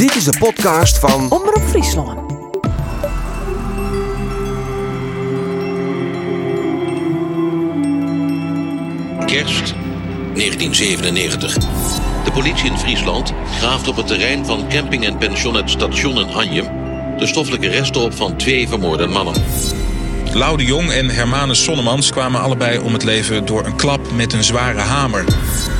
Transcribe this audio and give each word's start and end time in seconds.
Dit 0.00 0.16
is 0.16 0.24
de 0.24 0.38
podcast 0.38 0.98
van 0.98 1.30
Omroep 1.30 1.62
Friesland. 1.68 2.32
Kerst 9.26 9.74
1997. 10.34 11.54
De 12.24 12.30
politie 12.32 12.70
in 12.70 12.78
Friesland 12.78 13.32
graaft 13.58 13.88
op 13.88 13.96
het 13.96 14.06
terrein 14.06 14.46
van 14.46 14.68
camping 14.68 15.04
en 15.04 15.18
pension 15.18 15.54
het 15.54 15.70
station 15.70 16.18
in 16.18 16.34
Anjem 16.34 16.66
de 17.18 17.26
stoffelijke 17.26 17.68
resten 17.68 18.00
op 18.00 18.14
van 18.14 18.36
twee 18.36 18.68
vermoorde 18.68 19.06
mannen. 19.06 19.34
Lau 20.32 20.56
de 20.56 20.64
Jong 20.64 20.90
en 20.90 21.10
Hermanus 21.10 21.62
Sonnemans 21.62 22.10
kwamen 22.10 22.40
allebei 22.40 22.78
om 22.78 22.92
het 22.92 23.04
leven 23.04 23.46
door 23.46 23.64
een 23.64 23.76
klap 23.76 24.12
met 24.12 24.32
een 24.32 24.44
zware 24.44 24.80
hamer. 24.80 25.24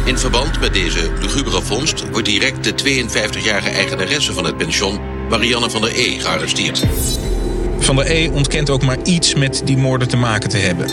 In 0.04 0.18
verband 0.18 0.60
met 0.60 0.74
deze 0.74 1.10
lugubere 1.20 1.62
vondst 1.62 2.10
wordt 2.10 2.26
direct 2.26 2.64
de 2.64 3.04
52-jarige 3.04 3.70
eigenaresse 3.70 4.32
van 4.32 4.44
het 4.44 4.56
pension, 4.56 5.00
Marianne 5.28 5.70
van 5.70 5.80
der 5.80 5.92
E, 5.94 6.18
gearresteerd. 6.18 6.86
Van 7.78 7.96
der 7.96 8.10
E 8.10 8.28
ontkent 8.28 8.70
ook 8.70 8.82
maar 8.82 8.96
iets 9.04 9.34
met 9.34 9.62
die 9.64 9.76
moorden 9.76 10.08
te 10.08 10.16
maken 10.16 10.48
te 10.48 10.56
hebben. 10.56 10.86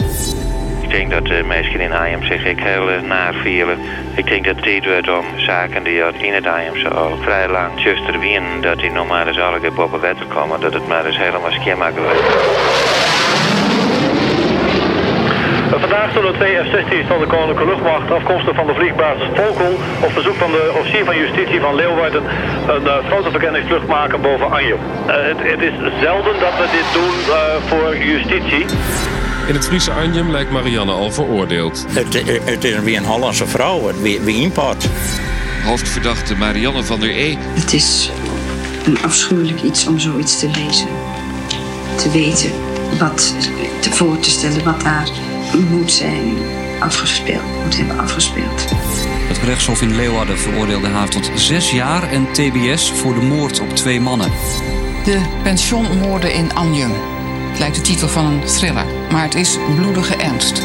Ik 0.82 0.90
denk 0.90 1.12
dat 1.12 1.26
de 1.26 1.44
mensen 1.48 1.80
in 1.80 1.92
Arnhem 1.92 2.24
zich 2.24 2.46
ik 2.46 2.60
heel 2.60 2.90
eh, 2.90 3.02
naar 3.02 3.34
vielen. 3.34 3.78
Ik 4.16 4.26
denk 4.26 4.46
dat 4.46 4.56
het 4.56 4.64
tijd 4.64 4.86
wordt 4.86 5.10
om 5.10 5.40
zaken 5.40 5.84
die 5.84 6.04
uit 6.04 6.16
in 6.22 6.34
het 6.34 6.46
Arnhemse 6.46 6.90
al 6.90 7.18
vrij 7.22 7.50
lang 7.50 7.80
zuster 7.80 8.20
wien 8.20 8.62
dat 8.62 8.80
die 8.80 8.92
nog 8.92 9.08
maar 9.08 9.28
eens 9.28 9.40
alle 9.40 9.72
op 9.76 9.94
een 9.94 10.00
wet 10.00 10.18
komen. 10.28 10.60
Dat 10.60 10.74
het 10.74 10.88
maar 10.88 11.06
eens 11.06 11.18
helemaal 11.18 11.52
schema 11.52 11.92
wordt. 11.92 12.77
Vandaag 15.98 16.16
zullen 16.16 16.34
twee 16.34 16.56
F-16's 16.56 17.08
van 17.08 17.20
de 17.20 17.28
Koninklijke 17.28 17.66
Luchtmacht 17.66 18.12
afkomstig 18.12 18.56
van 18.56 18.68
de 18.68 18.74
vliegbasis 18.74 19.28
Volkel 19.34 19.74
op 20.06 20.12
verzoek 20.12 20.36
van 20.36 20.52
de 20.52 20.74
officier 20.80 21.06
van 21.06 21.18
justitie 21.18 21.60
van 21.60 21.76
Leeuwarden 21.76 22.24
een 22.68 22.84
uh, 22.84 22.94
fotoverkenningsvlucht 23.08 23.88
maken 23.88 24.22
boven 24.22 24.52
Anjem. 24.52 24.78
Uh, 24.78 25.14
het, 25.16 25.38
het, 25.52 25.62
is 25.62 25.74
zelden 26.02 26.40
dat 26.40 26.54
we 26.60 26.66
dit 26.78 26.88
doen 26.94 27.16
uh, 27.28 27.36
voor 27.70 27.98
justitie. 27.98 28.66
In 29.48 29.54
het 29.54 29.68
Friese 29.68 29.92
Anjem 29.92 30.32
lijkt 30.32 30.52
Marianne 30.52 30.92
al 30.92 31.12
veroordeeld. 31.12 31.86
Het, 31.90 32.14
het 32.46 32.64
is 32.64 32.80
weer 32.80 32.98
een 32.98 33.06
Hollandse 33.06 33.48
vrouw, 33.48 33.92
wie, 34.02 34.20
wie 34.22 34.42
import. 34.42 34.88
Hoofdverdachte 35.66 36.36
Marianne 36.36 36.84
van 36.84 37.00
der 37.00 37.10
E. 37.10 37.36
Het 37.40 37.74
is 37.74 38.12
een 38.86 38.98
afschuwelijk 39.04 39.62
iets 39.62 39.88
om 39.88 40.00
zoiets 40.00 40.40
te 40.40 40.48
lezen. 40.48 40.88
Te 41.96 42.12
weten 42.12 42.52
wat 43.00 43.36
te 43.82 43.92
voor 43.92 44.20
te 44.20 44.30
stellen 44.30 44.64
wat 44.64 44.82
daar 44.82 45.08
moet 45.54 45.92
zijn 45.92 46.38
afgespeeld, 46.80 47.64
moet 47.64 47.78
hebben 47.78 48.00
afgespeeld. 48.00 48.66
Het 49.28 49.38
gerechtshof 49.38 49.82
in 49.82 49.96
Leeuwarden 49.96 50.40
veroordeelde 50.40 50.88
haar 50.88 51.10
tot 51.10 51.32
zes 51.36 51.72
jaar 51.72 52.12
en 52.12 52.32
TBS 52.32 52.92
voor 52.92 53.14
de 53.14 53.22
moord 53.22 53.60
op 53.60 53.70
twee 53.70 54.02
mannen. 54.02 54.32
De 55.04 55.22
pensionmoorden 55.44 56.34
in 56.34 56.54
Anjem. 56.54 56.92
Het 57.50 57.60
lijkt 57.60 57.76
de 57.76 57.82
titel 57.82 58.08
van 58.08 58.26
een 58.26 58.44
thriller, 58.44 58.86
maar 59.12 59.24
het 59.24 59.36
is 59.36 59.58
bloedige 59.76 60.16
ernst. 60.16 60.62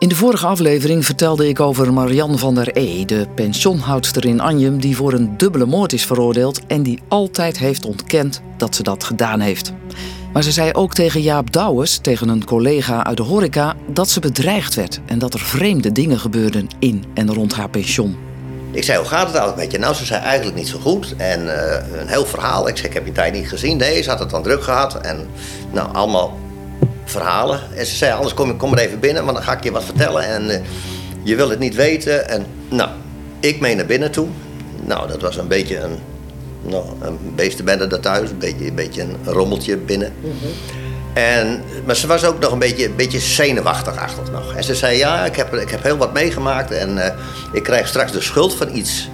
In 0.00 0.08
de 0.08 0.14
vorige 0.14 0.46
aflevering 0.46 1.04
vertelde 1.04 1.48
ik 1.48 1.60
over 1.60 1.92
Marianne 1.92 2.38
van 2.38 2.54
der 2.54 2.70
E, 2.72 3.04
de 3.04 3.26
pensioenhoudster 3.34 4.24
in 4.24 4.40
Anjem 4.40 4.80
die 4.80 4.96
voor 4.96 5.12
een 5.12 5.36
dubbele 5.36 5.66
moord 5.66 5.92
is 5.92 6.06
veroordeeld 6.06 6.66
en 6.66 6.82
die 6.82 7.02
altijd 7.08 7.58
heeft 7.58 7.84
ontkend 7.84 8.42
dat 8.56 8.74
ze 8.74 8.82
dat 8.82 9.04
gedaan 9.04 9.40
heeft. 9.40 9.72
Maar 10.32 10.42
ze 10.42 10.52
zei 10.52 10.72
ook 10.72 10.94
tegen 10.94 11.20
Jaap 11.20 11.52
Douwes, 11.52 11.98
tegen 11.98 12.28
een 12.28 12.44
collega 12.44 13.04
uit 13.04 13.16
de 13.16 13.22
horeca, 13.22 13.76
dat 13.86 14.08
ze 14.08 14.20
bedreigd 14.20 14.74
werd 14.74 15.00
en 15.06 15.18
dat 15.18 15.34
er 15.34 15.40
vreemde 15.40 15.92
dingen 15.92 16.18
gebeurden 16.18 16.68
in 16.78 17.04
en 17.14 17.34
rond 17.34 17.54
haar 17.54 17.70
pensioen. 17.70 18.16
Ik 18.70 18.84
zei, 18.84 18.98
hoe 18.98 19.08
gaat 19.08 19.26
het 19.26 19.36
eigenlijk 19.36 19.62
met 19.62 19.72
je? 19.72 19.78
Nou, 19.78 19.94
ze 19.94 20.04
zei 20.04 20.22
eigenlijk 20.22 20.56
niet 20.56 20.68
zo 20.68 20.78
goed. 20.78 21.14
En 21.16 21.42
uh, 21.42 21.54
een 22.00 22.08
heel 22.08 22.26
verhaal. 22.26 22.68
Ik 22.68 22.76
zei, 22.76 22.88
ik 22.88 22.94
heb 22.94 23.06
je 23.06 23.12
tijd 23.12 23.32
niet 23.32 23.48
gezien. 23.48 23.76
Nee, 23.76 24.02
ze 24.02 24.10
had 24.10 24.18
het 24.18 24.30
dan 24.30 24.42
druk 24.42 24.62
gehad. 24.62 25.00
En 25.00 25.26
nou, 25.72 25.94
allemaal 25.94 26.38
verhalen. 27.10 27.60
En 27.74 27.86
ze 27.86 27.96
zei, 27.96 28.12
anders 28.12 28.34
kom, 28.34 28.56
kom 28.56 28.70
maar 28.70 28.78
even 28.78 29.00
binnen, 29.00 29.24
want 29.24 29.36
dan 29.36 29.46
ga 29.46 29.52
ik 29.56 29.64
je 29.64 29.70
wat 29.70 29.84
vertellen. 29.84 30.24
En 30.24 30.50
uh, 30.50 30.56
je 31.22 31.36
wil 31.36 31.50
het 31.50 31.58
niet 31.58 31.74
weten. 31.74 32.28
En 32.28 32.46
nou, 32.68 32.90
ik 33.40 33.60
mee 33.60 33.74
naar 33.74 33.86
binnen 33.86 34.10
toe. 34.10 34.28
Nou, 34.84 35.08
dat 35.08 35.20
was 35.20 35.36
een 35.36 35.48
beetje 35.48 35.78
een, 35.78 35.98
nou, 36.62 36.84
een 37.00 37.18
beestenbende 37.36 37.86
daar 37.86 38.00
thuis. 38.00 38.30
Een 38.30 38.38
beetje, 38.38 38.66
een 38.66 38.74
beetje 38.74 39.02
een 39.02 39.16
rommeltje 39.24 39.76
binnen. 39.76 40.12
Mm 40.20 40.30
-hmm. 40.40 40.78
En, 41.12 41.62
maar 41.84 41.96
ze 41.96 42.06
was 42.06 42.24
ook 42.24 42.38
nog 42.38 42.52
een 42.52 42.58
beetje, 42.58 42.84
een 42.84 42.96
beetje 42.96 43.20
zenuwachtig 43.20 43.94
nog. 44.32 44.54
En 44.54 44.64
ze 44.64 44.74
zei, 44.74 44.96
ja, 44.96 45.24
ik 45.24 45.36
heb, 45.36 45.54
ik 45.54 45.70
heb 45.70 45.82
heel 45.82 45.96
wat 45.96 46.12
meegemaakt 46.12 46.70
en 46.70 46.96
uh, 46.96 47.06
ik 47.52 47.62
krijg 47.62 47.88
straks 47.88 48.12
de 48.12 48.20
schuld 48.20 48.54
van 48.54 48.76
iets 48.76 49.08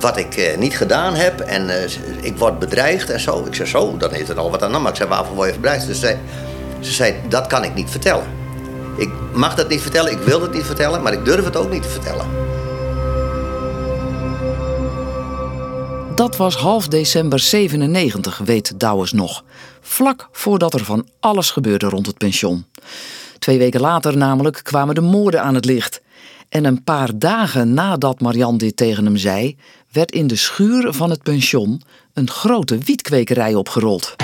wat 0.00 0.16
ik 0.16 0.36
uh, 0.36 0.56
niet 0.56 0.76
gedaan 0.76 1.14
heb. 1.14 1.40
En 1.40 1.66
uh, 1.66 1.74
ik 2.20 2.36
word 2.36 2.58
bedreigd 2.58 3.10
en 3.10 3.20
zo. 3.20 3.44
Ik 3.46 3.54
zei, 3.54 3.68
zo, 3.68 3.96
dan 3.96 4.12
heeft 4.12 4.28
het 4.28 4.38
al 4.38 4.50
wat 4.50 4.62
aan. 4.62 4.82
Maar 4.82 4.90
ik 4.90 4.96
zei, 4.96 5.08
waarvoor 5.08 5.34
word 5.34 5.48
je 5.48 5.54
bedreigd? 5.54 5.86
Dus 5.86 6.00
ze 6.00 6.06
zei, 6.06 6.16
ze 6.80 6.92
zei, 6.92 7.14
dat 7.28 7.46
kan 7.46 7.64
ik 7.64 7.74
niet 7.74 7.90
vertellen. 7.90 8.26
Ik 8.96 9.10
mag 9.32 9.54
dat 9.54 9.68
niet 9.68 9.80
vertellen, 9.80 10.12
ik 10.12 10.18
wil 10.18 10.42
het 10.42 10.52
niet 10.52 10.64
vertellen, 10.64 11.02
maar 11.02 11.12
ik 11.12 11.24
durf 11.24 11.44
het 11.44 11.56
ook 11.56 11.70
niet 11.70 11.82
te 11.82 11.88
vertellen. 11.88 12.26
Dat 16.14 16.36
was 16.36 16.56
half 16.56 16.88
december 16.88 17.38
97, 17.38 18.38
weet 18.38 18.80
Douwes 18.80 19.12
nog. 19.12 19.44
Vlak 19.80 20.28
voordat 20.32 20.74
er 20.74 20.84
van 20.84 21.08
alles 21.20 21.50
gebeurde 21.50 21.88
rond 21.88 22.06
het 22.06 22.18
pension. 22.18 22.64
Twee 23.38 23.58
weken 23.58 23.80
later 23.80 24.16
namelijk 24.16 24.60
kwamen 24.62 24.94
de 24.94 25.00
moorden 25.00 25.42
aan 25.42 25.54
het 25.54 25.64
licht. 25.64 26.00
En 26.48 26.64
een 26.64 26.84
paar 26.84 27.10
dagen 27.14 27.74
nadat 27.74 28.20
Marian 28.20 28.58
dit 28.58 28.76
tegen 28.76 29.04
hem 29.04 29.16
zei, 29.16 29.56
werd 29.92 30.12
in 30.12 30.26
de 30.26 30.36
schuur 30.36 30.92
van 30.92 31.10
het 31.10 31.22
pension 31.22 31.82
een 32.12 32.30
grote 32.30 32.78
wietkwekerij 32.78 33.54
opgerold. 33.54 34.16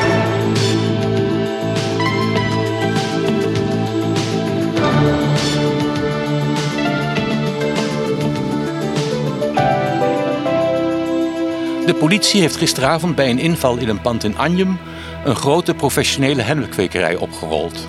De 11.87 11.95
politie 11.95 12.41
heeft 12.41 12.57
gisteravond 12.57 13.15
bij 13.15 13.31
een 13.31 13.39
inval 13.39 13.77
in 13.77 13.89
een 13.89 14.01
pand 14.01 14.25
in 14.25 14.37
Anjem 14.37 14.79
een 15.25 15.37
grote 15.37 15.75
professionele 15.75 16.43
hennepkwekerij 16.43 17.17
opgerold. 17.17 17.89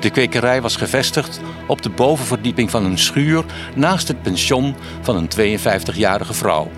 De 0.00 0.10
kwekerij 0.10 0.62
was 0.62 0.76
gevestigd 0.76 1.40
op 1.66 1.82
de 1.82 1.90
bovenverdieping 1.90 2.70
van 2.70 2.84
een 2.84 2.98
schuur 2.98 3.44
naast 3.74 4.08
het 4.08 4.22
pension 4.22 4.74
van 5.00 5.16
een 5.16 5.58
52-jarige 5.58 6.34
vrouw. 6.34 6.70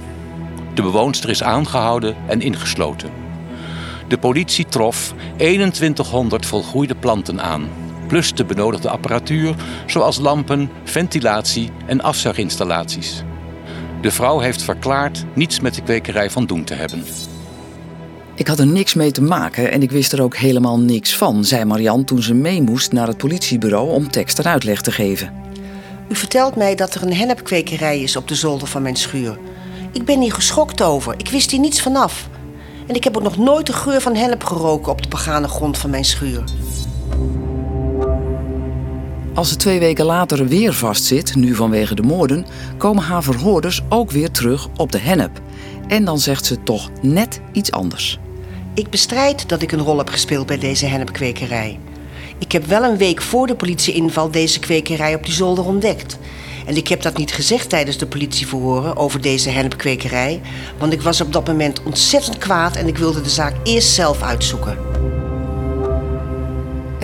De 0.74 0.82
bewoonster 0.82 1.30
is 1.30 1.42
aangehouden 1.42 2.16
en 2.26 2.40
ingesloten. 2.40 3.10
De 4.08 4.18
politie 4.18 4.66
trof 4.66 5.14
2100 5.36 6.46
volgroeide 6.46 6.94
planten 6.94 7.42
aan, 7.42 7.68
plus 8.06 8.34
de 8.34 8.44
benodigde 8.44 8.90
apparatuur 8.90 9.54
zoals 9.86 10.18
lampen, 10.18 10.70
ventilatie 10.84 11.70
en 11.86 12.00
afzuiginstallaties. 12.00 13.24
De 14.04 14.10
vrouw 14.10 14.38
heeft 14.38 14.62
verklaard 14.62 15.24
niets 15.34 15.60
met 15.60 15.74
de 15.74 15.82
kwekerij 15.82 16.30
van 16.30 16.46
doen 16.46 16.64
te 16.64 16.74
hebben. 16.74 17.04
Ik 18.34 18.46
had 18.46 18.58
er 18.58 18.66
niks 18.66 18.94
mee 18.94 19.10
te 19.10 19.22
maken 19.22 19.70
en 19.70 19.82
ik 19.82 19.90
wist 19.90 20.12
er 20.12 20.22
ook 20.22 20.36
helemaal 20.36 20.78
niks 20.78 21.16
van, 21.16 21.44
zei 21.44 21.64
Marian 21.64 22.04
toen 22.04 22.22
ze 22.22 22.34
mee 22.34 22.62
moest 22.62 22.92
naar 22.92 23.06
het 23.06 23.16
politiebureau 23.16 23.90
om 23.90 24.10
tekst 24.10 24.38
en 24.38 24.44
uitleg 24.44 24.80
te 24.80 24.92
geven. 24.92 25.32
U 26.08 26.14
vertelt 26.14 26.56
mij 26.56 26.74
dat 26.74 26.94
er 26.94 27.02
een 27.02 27.14
hennepkwekerij 27.14 28.00
is 28.00 28.16
op 28.16 28.28
de 28.28 28.34
zolder 28.34 28.68
van 28.68 28.82
mijn 28.82 28.96
schuur. 28.96 29.38
Ik 29.92 30.04
ben 30.04 30.20
hier 30.20 30.32
geschokt 30.32 30.82
over. 30.82 31.14
Ik 31.16 31.28
wist 31.28 31.50
hier 31.50 31.60
niets 31.60 31.82
vanaf. 31.82 32.28
En 32.86 32.94
ik 32.94 33.04
heb 33.04 33.16
ook 33.16 33.22
nog 33.22 33.36
nooit 33.36 33.66
de 33.66 33.72
geur 33.72 34.00
van 34.00 34.14
hennep 34.14 34.44
geroken 34.44 34.92
op 34.92 35.02
de 35.02 35.08
begane 35.08 35.48
grond 35.48 35.78
van 35.78 35.90
mijn 35.90 36.04
schuur. 36.04 36.44
Als 39.34 39.48
ze 39.48 39.56
twee 39.56 39.78
weken 39.78 40.04
later 40.04 40.46
weer 40.46 40.72
vastzit, 40.72 41.34
nu 41.34 41.54
vanwege 41.54 41.94
de 41.94 42.02
moorden, 42.02 42.46
komen 42.76 43.02
haar 43.02 43.22
verhoorders 43.22 43.80
ook 43.88 44.10
weer 44.10 44.30
terug 44.30 44.68
op 44.76 44.92
de 44.92 44.98
hennep. 44.98 45.40
En 45.88 46.04
dan 46.04 46.18
zegt 46.18 46.44
ze 46.44 46.62
toch 46.62 46.90
net 47.02 47.40
iets 47.52 47.70
anders. 47.70 48.18
Ik 48.74 48.90
bestrijd 48.90 49.48
dat 49.48 49.62
ik 49.62 49.72
een 49.72 49.82
rol 49.82 49.98
heb 49.98 50.08
gespeeld 50.08 50.46
bij 50.46 50.58
deze 50.58 50.86
hennepkwekerij. 50.86 51.78
Ik 52.38 52.52
heb 52.52 52.66
wel 52.66 52.82
een 52.82 52.96
week 52.96 53.22
voor 53.22 53.46
de 53.46 53.54
politieinval 53.54 54.30
deze 54.30 54.58
kwekerij 54.58 55.14
op 55.14 55.24
die 55.24 55.34
zolder 55.34 55.64
ontdekt. 55.64 56.18
En 56.66 56.76
ik 56.76 56.88
heb 56.88 57.02
dat 57.02 57.16
niet 57.16 57.32
gezegd 57.32 57.68
tijdens 57.68 57.98
de 57.98 58.06
politieverhoren 58.06 58.96
over 58.96 59.20
deze 59.20 59.50
hennepkwekerij, 59.50 60.40
want 60.78 60.92
ik 60.92 61.02
was 61.02 61.20
op 61.20 61.32
dat 61.32 61.46
moment 61.46 61.82
ontzettend 61.82 62.38
kwaad 62.38 62.76
en 62.76 62.86
ik 62.86 62.98
wilde 62.98 63.20
de 63.20 63.30
zaak 63.30 63.54
eerst 63.62 63.88
zelf 63.88 64.22
uitzoeken. 64.22 64.93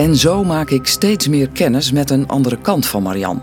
En 0.01 0.15
zo 0.15 0.43
maak 0.43 0.69
ik 0.69 0.87
steeds 0.87 1.27
meer 1.27 1.49
kennis 1.49 1.91
met 1.91 2.09
een 2.09 2.27
andere 2.27 2.57
kant 2.57 2.85
van 2.85 3.03
Marian. 3.03 3.41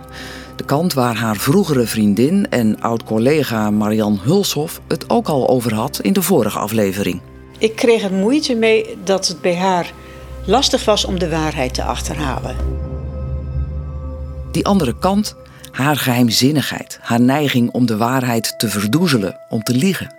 De 0.56 0.64
kant 0.64 0.92
waar 0.92 1.16
haar 1.16 1.36
vroegere 1.36 1.86
vriendin 1.86 2.46
en 2.50 2.80
oud-collega 2.80 3.70
Marian 3.70 4.18
Hulshoff 4.22 4.80
het 4.88 5.10
ook 5.10 5.28
al 5.28 5.48
over 5.48 5.74
had 5.74 6.00
in 6.00 6.12
de 6.12 6.22
vorige 6.22 6.58
aflevering. 6.58 7.20
Ik 7.58 7.76
kreeg 7.76 8.02
er 8.02 8.12
moeite 8.12 8.54
mee 8.54 8.96
dat 9.04 9.28
het 9.28 9.40
bij 9.40 9.56
haar 9.56 9.92
lastig 10.46 10.84
was 10.84 11.04
om 11.04 11.18
de 11.18 11.28
waarheid 11.28 11.74
te 11.74 11.82
achterhalen. 11.82 12.56
Die 14.52 14.66
andere 14.66 14.98
kant, 14.98 15.36
haar 15.70 15.96
geheimzinnigheid, 15.96 16.98
haar 17.00 17.20
neiging 17.20 17.70
om 17.70 17.86
de 17.86 17.96
waarheid 17.96 18.54
te 18.58 18.68
verdoezelen, 18.68 19.38
om 19.48 19.62
te 19.62 19.74
liegen. 19.74 20.14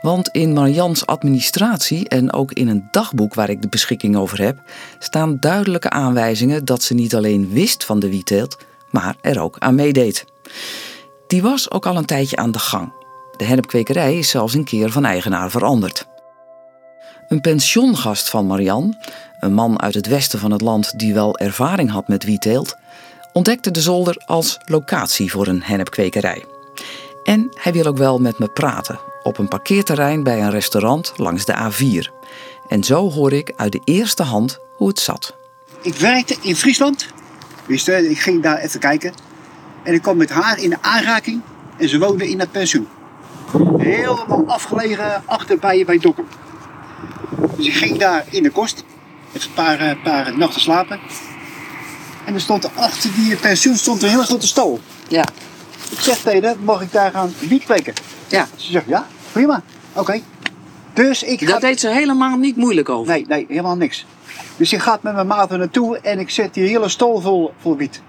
Want 0.00 0.28
in 0.28 0.52
Marians 0.52 1.06
administratie 1.06 2.08
en 2.08 2.32
ook 2.32 2.52
in 2.52 2.68
een 2.68 2.88
dagboek 2.90 3.34
waar 3.34 3.50
ik 3.50 3.62
de 3.62 3.68
beschikking 3.68 4.16
over 4.16 4.42
heb, 4.42 4.62
staan 4.98 5.36
duidelijke 5.40 5.90
aanwijzingen 5.90 6.64
dat 6.64 6.82
ze 6.82 6.94
niet 6.94 7.14
alleen 7.14 7.48
wist 7.48 7.84
van 7.84 7.98
de 7.98 8.08
wietteelt, 8.08 8.56
maar 8.90 9.16
er 9.20 9.40
ook 9.40 9.56
aan 9.58 9.74
meedeed. 9.74 10.24
Die 11.26 11.42
was 11.42 11.70
ook 11.70 11.86
al 11.86 11.96
een 11.96 12.04
tijdje 12.04 12.36
aan 12.36 12.50
de 12.50 12.58
gang. 12.58 12.92
De 13.36 13.44
hennepkwekerij 13.44 14.18
is 14.18 14.28
zelfs 14.28 14.54
een 14.54 14.64
keer 14.64 14.90
van 14.90 15.04
eigenaar 15.04 15.50
veranderd. 15.50 16.06
Een 17.28 17.40
pensiongast 17.40 18.30
van 18.30 18.46
Marian, 18.46 18.96
een 19.40 19.54
man 19.54 19.80
uit 19.80 19.94
het 19.94 20.06
westen 20.06 20.38
van 20.38 20.50
het 20.50 20.60
land 20.60 20.98
die 20.98 21.14
wel 21.14 21.38
ervaring 21.38 21.90
had 21.90 22.08
met 22.08 22.24
wietteelt, 22.24 22.76
ontdekte 23.32 23.70
de 23.70 23.80
zolder 23.80 24.22
als 24.26 24.58
locatie 24.64 25.30
voor 25.30 25.46
een 25.46 25.62
hennepkwekerij. 25.62 26.44
En 27.24 27.48
hij 27.60 27.72
wil 27.72 27.84
ook 27.84 27.98
wel 27.98 28.18
met 28.18 28.38
me 28.38 28.48
praten 28.48 29.09
op 29.22 29.38
een 29.38 29.48
parkeerterrein 29.48 30.22
bij 30.22 30.42
een 30.42 30.50
restaurant 30.50 31.12
langs 31.16 31.44
de 31.44 31.54
A4. 31.54 32.20
En 32.68 32.84
zo 32.84 33.10
hoor 33.10 33.32
ik 33.32 33.52
uit 33.56 33.72
de 33.72 33.80
eerste 33.84 34.22
hand 34.22 34.58
hoe 34.72 34.88
het 34.88 34.98
zat. 34.98 35.34
Ik 35.82 35.94
werkte 35.94 36.36
in 36.40 36.56
Friesland. 36.56 37.06
Wist 37.66 37.86
je, 37.86 38.10
ik 38.10 38.20
ging 38.20 38.42
daar 38.42 38.58
even 38.58 38.80
kijken. 38.80 39.12
En 39.82 39.94
ik 39.94 40.02
kwam 40.02 40.16
met 40.16 40.30
haar 40.30 40.58
in 40.58 40.70
de 40.70 40.76
aanraking. 40.80 41.40
En 41.76 41.88
ze 41.88 41.98
woonde 41.98 42.28
in 42.28 42.40
het 42.40 42.50
pensioen. 42.50 42.88
Helemaal 43.78 44.44
afgelegen 44.46 45.22
achter 45.26 45.58
bij, 45.58 45.84
bij 45.84 45.98
Dokkum. 45.98 46.26
Dus 47.56 47.66
ik 47.66 47.74
ging 47.74 47.98
daar 47.98 48.24
in 48.30 48.42
de 48.42 48.50
kost. 48.50 48.84
Even 49.32 49.48
een 49.48 49.54
paar, 49.54 49.78
eh, 49.78 50.02
paar 50.02 50.38
nachten 50.38 50.60
slapen. 50.60 51.00
En 52.24 52.34
er 52.34 52.40
stond 52.40 52.76
achter 52.76 53.10
die 53.14 53.36
pensioen 53.36 53.76
stond 53.76 54.02
een 54.02 54.08
hele 54.08 54.24
grote 54.24 54.46
stal. 54.46 54.80
Ja. 55.08 55.24
Ik 55.90 55.98
zeg 56.00 56.18
tegen 56.18 56.44
haar, 56.44 56.56
mag 56.58 56.82
ik 56.82 56.92
daar 56.92 57.10
gaan 57.10 57.32
wiet 57.38 57.64
kweken? 57.64 57.94
Ja. 58.28 58.46
Ze 58.56 58.70
zegt, 58.70 58.86
ja, 58.86 59.06
prima. 59.32 59.62
Oké. 59.92 60.20
Dus 60.92 61.22
ik 61.22 61.46
Dat 61.46 61.60
deed 61.60 61.80
ze 61.80 61.88
helemaal 61.88 62.36
niet 62.36 62.56
moeilijk 62.56 62.88
over. 62.88 63.12
Nee, 63.12 63.24
nee, 63.28 63.46
helemaal 63.48 63.76
niks. 63.76 64.06
Dus 64.56 64.72
ik 64.72 64.80
ga 64.80 64.98
met 65.00 65.14
mijn 65.14 65.26
maat 65.26 65.50
er 65.50 65.58
naartoe 65.58 65.98
en 65.98 66.18
ik 66.18 66.30
zet 66.30 66.54
die 66.54 66.68
hele 66.68 66.88
stal 66.88 67.20
vol, 67.20 67.52
vol 67.60 67.76
wiet. 67.76 68.02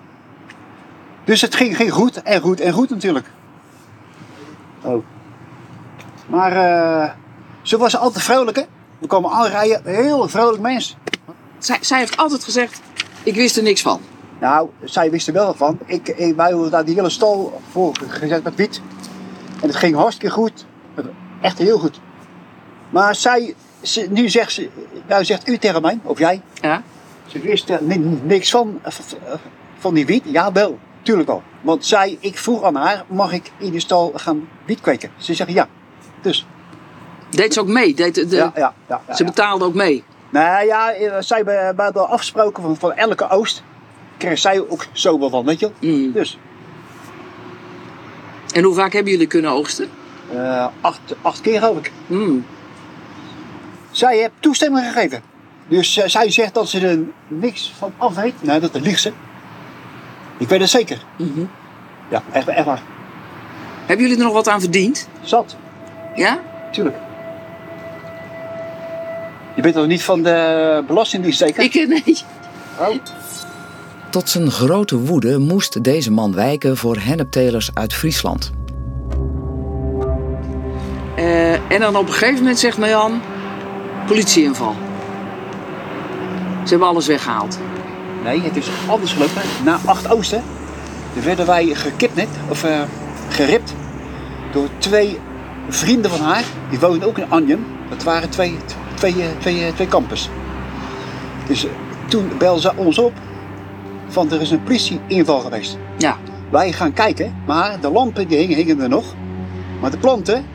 Dus 1.24 1.42
het 1.42 1.56
ging, 1.56 1.76
ging 1.76 1.92
goed 1.92 2.22
en 2.22 2.42
goed 2.42 2.60
en 2.60 2.74
goed 2.74 2.90
natuurlijk. 2.90 3.26
Oh. 4.82 5.04
Maar 6.28 6.52
eh 6.52 7.10
ze 7.62 7.78
was 7.78 7.98
altijd 7.98 8.24
vrolijk, 8.24 8.58
hè? 8.58 8.64
We 9.00 9.08
komen 9.08 9.32
aanrijden, 9.32 9.82
heel 9.84 10.28
vrolijk 10.30 10.62
mens. 10.62 10.98
Zij, 11.58 11.78
zij 11.82 12.00
heeft 12.00 12.18
altijd 12.18 12.44
gezegd, 12.44 12.82
ik 13.24 13.36
wist 13.36 13.58
er 13.58 13.64
niks 13.64 13.82
van. 13.82 14.02
Nou, 14.42 14.70
zij 14.84 15.12
wist 15.12 15.28
er 15.28 15.34
wel 15.34 15.54
van. 15.54 15.80
Ik, 15.86 16.34
wij 16.36 16.52
hadden 16.52 16.72
daar 16.72 16.86
die 16.86 16.96
hele 16.96 17.10
stal 17.10 17.62
voor 17.72 17.96
gezet 18.08 18.44
met 18.44 18.56
wiet. 18.56 18.82
En 19.62 19.68
het 19.68 19.76
ging 19.76 19.96
hartstikke 19.96 20.34
goed. 20.34 20.66
Echt 21.42 21.58
heel 21.58 21.80
goed. 21.80 22.00
Maar 22.90 23.16
zij, 23.16 23.56
ze, 23.82 24.08
nu 24.10 24.30
zegt 24.30 24.52
ze, 24.52 24.70
nou 25.08 25.26
zegt 25.26 25.48
u 25.48 25.58
tegen 25.58 25.82
mij, 25.82 26.00
of 26.04 26.20
jij. 26.20 26.42
Ja. 26.54 26.82
Ze 27.26 27.40
wist 27.40 27.70
er 27.70 27.84
ni- 27.84 28.20
niks 28.24 28.50
van, 28.52 28.80
eh, 28.84 28.92
van 29.80 29.94
die 29.94 30.06
wiet. 30.06 30.24
Ja, 30.26 30.52
wel. 30.52 30.80
Tuurlijk 31.02 31.28
wel. 31.28 31.44
Want 31.62 31.86
zij, 31.86 32.18
ik 32.20 32.38
vroeg 32.38 32.64
aan 32.64 32.76
haar, 32.76 33.04
mag 33.08 33.34
ik 33.34 33.52
in 33.58 33.72
de 33.72 33.80
stal 33.80 34.12
gaan 34.16 34.48
wiet 34.66 34.82
kweken? 34.82 35.12
Ze 35.18 35.34
zegt 35.34 35.52
ja. 35.52 35.68
Dus. 36.22 36.48
Deed 37.30 37.54
ze 37.54 37.60
ook 37.60 37.68
mee? 37.68 37.94
Deed 37.94 38.16
de, 38.16 38.36
Ja, 38.36 38.52
ja, 38.56 38.74
ja, 38.88 39.02
ja, 39.08 39.16
ze 39.16 39.24
betaalde 39.24 39.66
ook 39.66 39.74
mee? 39.74 40.04
Nou 40.30 40.66
ja, 40.66 40.94
eh, 40.94 41.14
zij 41.20 41.74
hadden 41.76 42.10
afgesproken 42.10 42.64
van, 42.64 42.78
van 42.78 42.94
elke 42.94 43.30
oost. 43.30 43.64
Kreeg 44.22 44.40
zij 44.40 44.70
ook 44.70 44.86
zoveel 44.92 45.30
van, 45.30 45.46
weet 45.46 45.60
je. 45.60 45.72
Mm. 45.80 46.12
Dus. 46.12 46.38
En 48.54 48.64
hoe 48.64 48.74
vaak 48.74 48.94
hebben 48.94 49.12
jullie 49.12 49.28
kunnen 49.28 49.52
oogsten? 49.52 49.90
Eh, 50.34 50.68
acht, 50.82 51.00
acht 51.22 51.42
keer 51.42 51.60
geloof 51.60 51.78
ik. 51.78 51.92
Mm. 52.08 52.46
Zij 53.92 54.18
heeft 54.18 54.32
toestemming 54.40 54.86
gegeven. 54.86 55.22
Dus 55.68 55.98
eh, 55.98 56.08
zij 56.08 56.32
zegt 56.32 56.54
dat 56.54 56.70
ze 56.70 56.88
er 56.88 57.00
niks 57.28 57.74
van 57.78 57.94
af 57.98 58.16
weet. 58.16 58.34
Nee, 58.44 58.60
dat 58.60 58.80
liegt 58.80 59.02
ze. 59.02 59.12
Ik 60.38 60.48
weet 60.48 60.60
het 60.60 60.70
zeker. 60.70 61.04
Mhm. 61.18 61.46
Ja, 62.10 62.24
echt, 62.32 62.48
echt 62.48 62.66
waar. 62.66 62.82
Hebben 63.86 64.06
jullie 64.06 64.20
er 64.20 64.26
nog 64.26 64.34
wat 64.34 64.48
aan 64.48 64.62
verdiend? 64.62 65.08
Zat. 65.22 65.56
Ja? 66.16 66.40
Tuurlijk. 66.72 66.98
Je 69.56 69.62
bent 69.62 69.76
toch 69.76 69.88
niet 69.88 70.04
van 70.04 70.24
de 70.24 70.84
Belastingdienst 70.88 71.40
zeker? 71.40 71.64
Ik, 71.64 71.74
nee. 71.88 72.18
Oh. 72.80 72.96
Tot 74.12 74.30
zijn 74.30 74.52
grote 74.52 75.00
woede 75.00 75.38
moest 75.38 75.84
deze 75.84 76.12
man 76.12 76.34
wijken 76.34 76.78
voor 76.78 76.98
henneptelers 77.00 77.70
uit 77.74 77.94
Friesland. 77.94 78.52
Eh, 81.16 81.54
en 81.54 81.80
dan 81.80 81.96
op 81.96 82.08
een 82.08 82.14
gegeven 82.14 82.40
moment 82.40 82.60
zegt 82.60 82.78
Marjan, 82.78 83.22
politieinval. 84.08 84.76
Ze 86.64 86.70
hebben 86.70 86.88
alles 86.88 87.08
weggehaald. 87.08 87.60
Nee, 88.24 88.42
het 88.42 88.56
is 88.56 88.68
anders 88.88 89.14
gelopen. 89.14 89.42
Na 89.64 89.80
8 89.86 90.12
Oosten 90.12 90.44
werden 91.24 91.46
wij 91.46 91.66
gekidnapt, 91.66 92.38
of 92.50 92.64
eh, 92.64 92.82
geript, 93.30 93.74
door 94.54 94.68
twee 94.78 95.20
vrienden 95.70 96.12
van 96.12 96.20
haar. 96.20 96.44
Die 96.70 96.80
woonden 96.80 97.08
ook 97.08 97.18
in 97.18 97.30
Anjem. 97.30 97.66
Dat 97.90 98.04
waren 98.04 98.30
twee, 98.30 98.58
twee, 98.94 99.14
eh, 99.14 99.28
twee, 99.40 99.66
eh, 99.66 99.74
twee 99.74 99.88
campers. 99.88 100.30
Dus 101.48 101.66
toen 102.08 102.32
belden 102.38 102.62
ze 102.62 102.72
ons 102.76 102.98
op 102.98 103.14
van 104.12 104.32
er 104.32 104.42
is 104.42 104.52
een 104.52 104.64
politieinval 104.64 105.40
geweest. 105.40 105.78
Ja. 105.98 106.18
Wij 106.50 106.72
gaan 106.72 106.94
kijken, 106.94 107.36
maar 107.46 107.80
de 107.80 107.92
lampen 107.92 108.28
die 108.28 108.38
hingen, 108.38 108.56
hingen 108.56 108.82
er 108.82 108.90
nog. 108.90 109.06
Maar 109.82 109.92
de 109.92 109.98
planten, 109.98 110.46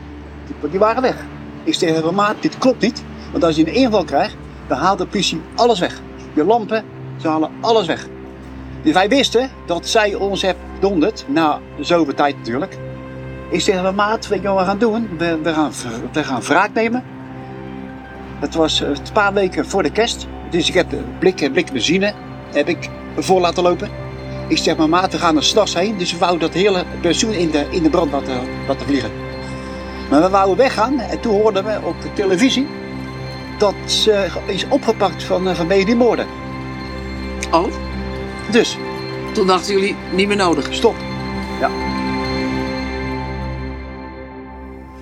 die, 0.45 0.69
die 0.69 0.79
waren 0.79 1.01
weg. 1.01 1.25
Ik 1.63 1.73
zeg 1.73 1.93
tegen 1.93 2.13
maat, 2.13 2.35
dit 2.39 2.57
klopt 2.57 2.81
niet. 2.81 3.03
Want 3.31 3.43
als 3.43 3.55
je 3.55 3.67
een 3.67 3.73
inval 3.73 4.03
krijgt, 4.03 4.35
dan 4.67 4.77
haalt 4.77 4.97
de 4.97 5.07
politie 5.07 5.41
alles 5.55 5.79
weg. 5.79 6.01
Je 6.33 6.43
lampen, 6.43 6.83
ze 7.21 7.27
halen 7.27 7.49
alles 7.61 7.87
weg. 7.87 8.07
Dus 8.81 8.93
wij 8.93 9.09
wisten 9.09 9.49
dat 9.65 9.87
zij 9.87 10.15
ons 10.15 10.41
heeft 10.41 10.57
donderd, 10.79 11.25
na 11.27 11.59
zoveel 11.79 12.13
tijd 12.13 12.37
natuurlijk. 12.37 12.77
Ik 13.49 13.61
zeg 13.61 13.75
tegen 13.75 13.95
maat, 13.95 14.27
weet 14.27 14.41
je 14.41 14.47
wat 14.47 14.59
we 14.59 14.65
gaan 14.65 14.77
doen? 14.77 15.09
We, 15.17 15.39
we, 15.43 15.53
gaan, 15.53 15.71
we 16.11 16.23
gaan 16.23 16.41
wraak 16.41 16.73
nemen. 16.73 17.03
Het 18.39 18.55
was 18.55 18.81
eh, 18.81 18.89
een 18.89 18.97
paar 19.13 19.33
weken 19.33 19.65
voor 19.65 19.83
de 19.83 19.91
kerst. 19.91 20.27
Dus 20.49 20.67
ik 20.67 20.73
heb 20.73 20.87
blik, 21.19 21.49
blik 21.51 21.71
benzine 21.71 22.13
heb 22.51 22.67
ik 22.67 22.89
vol 23.17 23.39
laten 23.39 23.63
lopen. 23.63 23.89
Ik 24.47 24.57
zeg 24.57 24.77
mijn 24.77 24.89
maat, 24.89 25.11
we 25.11 25.17
gaan 25.17 25.35
er 25.35 25.43
s'nachts 25.43 25.73
heen. 25.73 25.97
Dus 25.97 26.11
we 26.11 26.17
wouden 26.17 26.39
dat 26.39 26.53
hele 26.53 26.85
pensioen 27.01 27.33
in 27.33 27.51
de, 27.51 27.65
in 27.69 27.83
de 27.83 27.89
brand 27.89 28.11
laten, 28.11 28.39
laten 28.67 28.85
vliegen. 28.85 29.11
Maar 30.09 30.21
we 30.21 30.29
wouden 30.29 30.57
weggaan 30.57 30.99
en 30.99 31.19
toen 31.19 31.41
hoorden 31.41 31.63
we 31.63 31.79
op 31.83 32.01
de 32.01 32.13
televisie 32.13 32.67
dat 33.57 33.75
ze 33.85 34.27
is 34.45 34.67
opgepakt 34.69 35.23
van, 35.23 35.47
eh, 35.47 35.55
vanwege 35.55 35.85
die 35.85 35.95
moorden. 35.95 36.25
Oh? 37.51 37.65
Dus. 38.51 38.77
Toen 39.33 39.47
dachten 39.47 39.73
jullie, 39.73 39.95
niet 40.13 40.27
meer 40.27 40.37
nodig. 40.37 40.73
Stop. 40.73 40.95
Ja. 41.59 41.69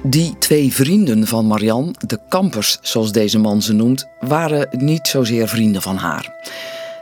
Die 0.03 0.37
twee 0.37 0.73
vrienden 0.73 1.27
van 1.27 1.47
Marian, 1.47 1.95
de 2.07 2.19
kampers 2.29 2.77
zoals 2.81 3.11
deze 3.11 3.39
man 3.39 3.61
ze 3.61 3.73
noemt, 3.73 4.07
waren 4.19 4.67
niet 4.71 5.07
zozeer 5.07 5.47
vrienden 5.47 5.81
van 5.81 5.97
haar. 5.97 6.33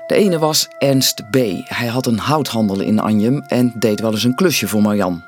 De 0.08 0.16
ene 0.16 0.40
was 0.40 0.68
Ernst 0.78 1.30
B. 1.30 1.36
Hij 1.64 1.88
had 1.88 2.06
een 2.06 2.18
houthandel 2.18 2.80
in 2.80 3.00
Anjem 3.00 3.44
en 3.48 3.74
deed 3.76 4.00
wel 4.00 4.12
eens 4.12 4.24
een 4.24 4.36
klusje 4.36 4.68
voor 4.68 4.82
Marian. 4.82 5.24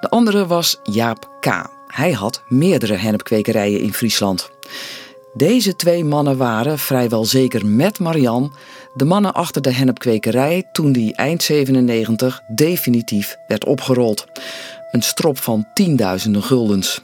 De 0.00 0.08
andere 0.08 0.46
was 0.46 0.78
Jaap 0.82 1.28
K. 1.40 1.46
Hij 1.86 2.12
had 2.12 2.42
meerdere 2.48 2.94
hennepkwekerijen 2.94 3.80
in 3.80 3.94
Friesland. 3.94 4.50
Deze 5.34 5.76
twee 5.76 6.04
mannen 6.04 6.36
waren, 6.36 6.78
vrijwel 6.78 7.24
zeker 7.24 7.66
met 7.66 7.98
Marian, 7.98 8.52
de 8.94 9.04
mannen 9.04 9.34
achter 9.34 9.62
de 9.62 9.72
hennepkwekerij 9.72 10.68
toen 10.72 10.92
die 10.92 11.14
eind 11.14 11.42
97 11.42 12.42
definitief 12.48 13.36
werd 13.46 13.64
opgerold. 13.64 14.26
Een 14.90 15.02
strop 15.02 15.38
van 15.38 15.66
tienduizenden 15.74 16.42
guldens. 16.42 17.00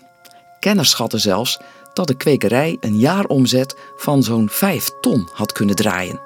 Kenners 0.59 0.91
schatten 0.91 1.21
zelfs 1.21 1.59
dat 1.97 2.07
de 2.07 2.15
kwekerij 2.15 2.77
een 2.81 2.99
jaaromzet 2.99 3.77
van 3.97 4.23
zo'n 4.23 4.49
5 4.49 4.91
ton 5.01 5.29
had 5.33 5.53
kunnen 5.53 5.77
draaien. 5.77 6.21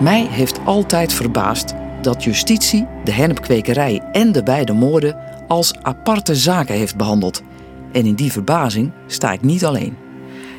Mij 0.00 0.26
heeft 0.30 0.60
altijd 0.64 1.12
verbaasd 1.12 1.74
dat 2.02 2.24
justitie 2.24 2.86
de 3.04 3.12
hennepkwekerij 3.12 4.02
en 4.12 4.32
de 4.32 4.42
beide 4.42 4.72
moorden 4.72 5.16
als 5.48 5.74
aparte 5.82 6.34
zaken 6.34 6.74
heeft 6.74 6.96
behandeld. 6.96 7.42
En 7.92 8.06
in 8.06 8.14
die 8.14 8.32
verbazing 8.32 8.92
sta 9.06 9.32
ik 9.32 9.42
niet 9.42 9.64
alleen. 9.64 9.96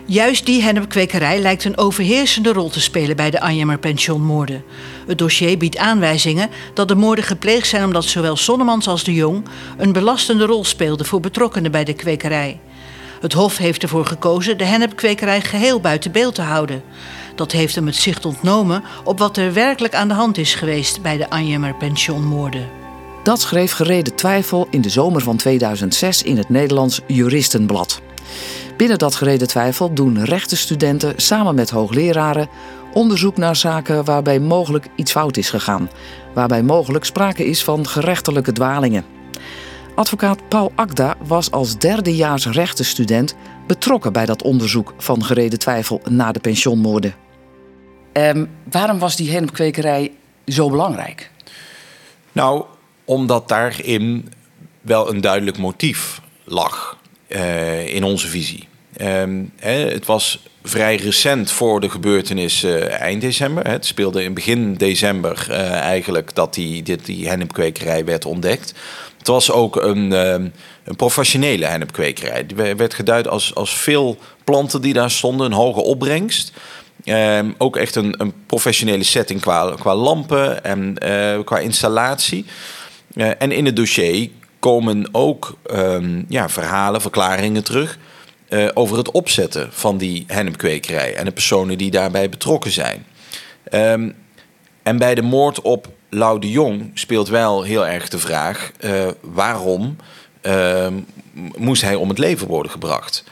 Juist 0.06 0.46
die 0.46 0.62
hennepkwekerij 0.62 1.40
lijkt 1.40 1.64
een 1.64 1.78
overheersende 1.78 2.54
rol 2.54 2.70
te 2.70 2.82
spelen 2.82 3.16
bij 3.16 3.30
de 3.30 3.42
Anjemer 3.42 3.80
pensionmoorden. 3.80 4.64
Het 5.08 5.18
dossier 5.18 5.58
biedt 5.58 5.78
aanwijzingen 5.78 6.50
dat 6.74 6.88
de 6.88 6.96
moorden 6.96 7.24
gepleegd 7.24 7.68
zijn 7.68 7.84
omdat 7.84 8.04
zowel 8.04 8.36
Sonnemans 8.36 8.88
als 8.88 9.04
de 9.04 9.14
Jong 9.14 9.46
een 9.78 9.92
belastende 9.92 10.46
rol 10.46 10.66
speelden 10.66 11.06
voor 11.06 11.20
betrokkenen 11.20 11.72
bij 11.72 11.84
de 11.84 11.94
kwekerij. 11.94 12.60
Het 13.22 13.34
Hof 13.34 13.58
heeft 13.58 13.84
ervoor 13.84 14.06
gekozen 14.06 14.58
de 14.58 14.66
hennepkwekerij 14.66 15.42
geheel 15.42 15.80
buiten 15.80 16.12
beeld 16.12 16.36
te 16.36 16.42
houden. 16.42 16.84
Dat 17.36 17.52
heeft 17.52 17.76
hem 17.76 17.86
het 17.86 17.96
zicht 17.96 18.26
ontnomen 18.26 18.84
op 19.04 19.20
wat 19.20 19.38
er 19.38 19.54
werkelijk 19.54 19.96
aan 19.96 20.08
de 20.08 20.14
hand 20.14 20.38
is 20.38 20.56
geweest 20.56 21.02
bij 21.02 21.18
de 21.18 21.30
Anjemer 21.30 21.76
pensionmoorden. 21.76 22.70
Dat 23.24 23.42
schreef 23.42 23.72
Gereden 23.72 24.16
Twijfel 24.16 24.68
in 24.70 24.82
de 24.82 24.90
zomer 24.90 25.22
van 25.22 25.38
2006 25.38 26.24
in 26.24 26.38
het 26.38 26.50
Nederlands 26.50 27.02
Juristenblad. 27.08 28.02
Binnen 28.78 28.98
dat 28.98 29.16
gereden 29.16 29.48
twijfel 29.48 29.94
doen 29.94 30.26
rechtenstudenten 30.26 31.14
samen 31.16 31.56
met 31.56 31.70
hoogleraren 31.70 32.50
onderzoek 32.94 33.38
naar 33.38 33.56
zaken 33.56 34.06
waarbij 34.06 34.40
mogelijk 34.40 34.88
iets 34.96 35.12
fout 35.12 35.38
is 35.38 35.50
gegaan, 35.50 35.90
waarbij 36.34 36.64
mogelijk 36.64 37.06
sprake 37.06 37.46
is 37.46 37.64
van 37.64 37.88
gerechtelijke 37.88 38.52
dwalingen. 38.52 39.06
Advocaat 39.96 40.48
Paul 40.48 40.72
Akda 40.76 41.16
was 41.26 41.52
als 41.52 41.78
derdejaars 41.78 42.48
rechtenstudent 42.48 43.36
betrokken 43.68 44.14
bij 44.14 44.26
dat 44.26 44.44
onderzoek 44.44 44.94
van 44.98 45.24
gereden 45.24 45.60
twijfel 45.60 46.02
na 46.10 46.32
de 46.32 46.40
pensioenmoorden. 46.40 47.16
Um, 48.14 48.50
waarom 48.72 49.00
was 49.00 49.16
die 49.16 49.32
hennepkwekerij 49.32 50.12
zo 50.48 50.70
belangrijk? 50.70 51.32
Nou, 52.32 52.64
omdat 53.06 53.48
daarin 53.48 54.30
wel 54.82 55.10
een 55.10 55.22
duidelijk 55.22 55.58
motief 55.58 56.22
lag 56.44 56.98
in 57.86 58.04
onze 58.04 58.28
visie. 58.28 58.68
Hè, 59.60 59.78
het 59.90 60.06
was 60.06 60.40
vrij 60.64 60.96
recent 60.96 61.52
voor 61.52 61.80
de 61.80 61.90
gebeurtenis 61.90 62.64
uh, 62.64 62.90
eind 62.90 63.22
december. 63.22 63.68
Het 63.68 63.86
speelde 63.86 64.24
in 64.24 64.34
begin 64.34 64.74
december 64.74 65.48
uh, 65.50 65.72
eigenlijk 65.72 66.36
dat 66.36 66.54
die, 66.54 66.84
dit, 66.84 67.06
die 67.06 67.28
hennepkwekerij 67.28 68.06
werd 68.06 68.26
ontdekt. 68.26 68.74
Het 69.18 69.28
was 69.28 69.52
ook 69.52 69.76
een, 69.76 70.12
um, 70.12 70.54
een 70.84 70.96
professionele 70.96 71.66
hennepkwekerij. 71.66 72.46
Die 72.46 72.56
werd 72.56 72.94
geduid 72.94 73.28
als, 73.28 73.56
als 73.56 73.78
veel 73.78 74.18
planten 74.44 74.82
die 74.82 74.94
daar 74.94 75.12
stonden, 75.12 75.46
een 75.46 75.58
hoge 75.58 75.82
opbrengst. 75.82 76.52
Um, 77.06 77.56
ook 77.58 77.78
echt 77.78 77.96
een, 77.96 78.16
een 78.18 78.34
professionele 78.46 79.04
setting 79.04 79.42
qua, 79.42 79.76
qua 79.80 79.96
lampen 79.96 80.64
en 80.64 80.98
qua 81.46 81.60
installatie. 81.60 82.46
En 83.16 83.52
in 83.52 83.66
het 83.66 83.76
dossier 83.76 84.30
komen 84.64 85.08
ook 85.12 85.58
um, 85.72 86.26
ja, 86.30 86.50
verhalen, 86.50 87.02
verklaringen 87.02 87.64
terug 87.64 87.98
uh, 88.50 88.70
over 88.74 88.98
het 88.98 89.12
opzetten 89.12 89.70
van 89.72 89.98
die 89.98 90.24
hennepkwekerij 90.28 91.16
en 91.16 91.26
de 91.26 91.32
personen 91.32 91.78
die 91.78 91.92
daarbij 91.92 92.30
betrokken 92.30 92.72
zijn. 92.72 93.06
Um, 93.72 94.16
en 94.84 94.98
bij 94.98 95.16
de 95.16 95.22
moord 95.22 95.62
op 95.62 95.88
Lau 96.10 96.40
de 96.40 96.50
Jong 96.50 96.92
speelt 96.94 97.28
wel 97.28 97.64
heel 97.64 97.88
erg 97.88 98.10
de 98.10 98.18
vraag 98.18 98.72
uh, 98.80 99.08
waarom 99.22 99.96
uh, 100.44 100.88
moest 101.58 101.82
hij 101.82 101.96
om 101.96 102.10
het 102.10 102.18
leven 102.18 102.48
worden 102.48 102.72
gebracht. 102.72 103.24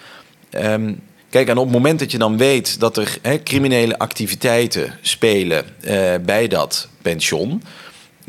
Kijk, 1.30 1.48
en 1.48 1.58
op 1.58 1.64
het 1.64 1.74
moment 1.74 2.00
dat 2.00 2.12
je 2.12 2.18
dan 2.18 2.38
weet 2.38 2.80
dat 2.80 2.98
er 2.98 3.20
criminele 3.44 3.98
activiteiten 4.00 4.98
spelen 5.02 5.66
uh, 5.82 6.12
bij 6.22 6.48
dat 6.48 6.88
pension, 7.02 7.64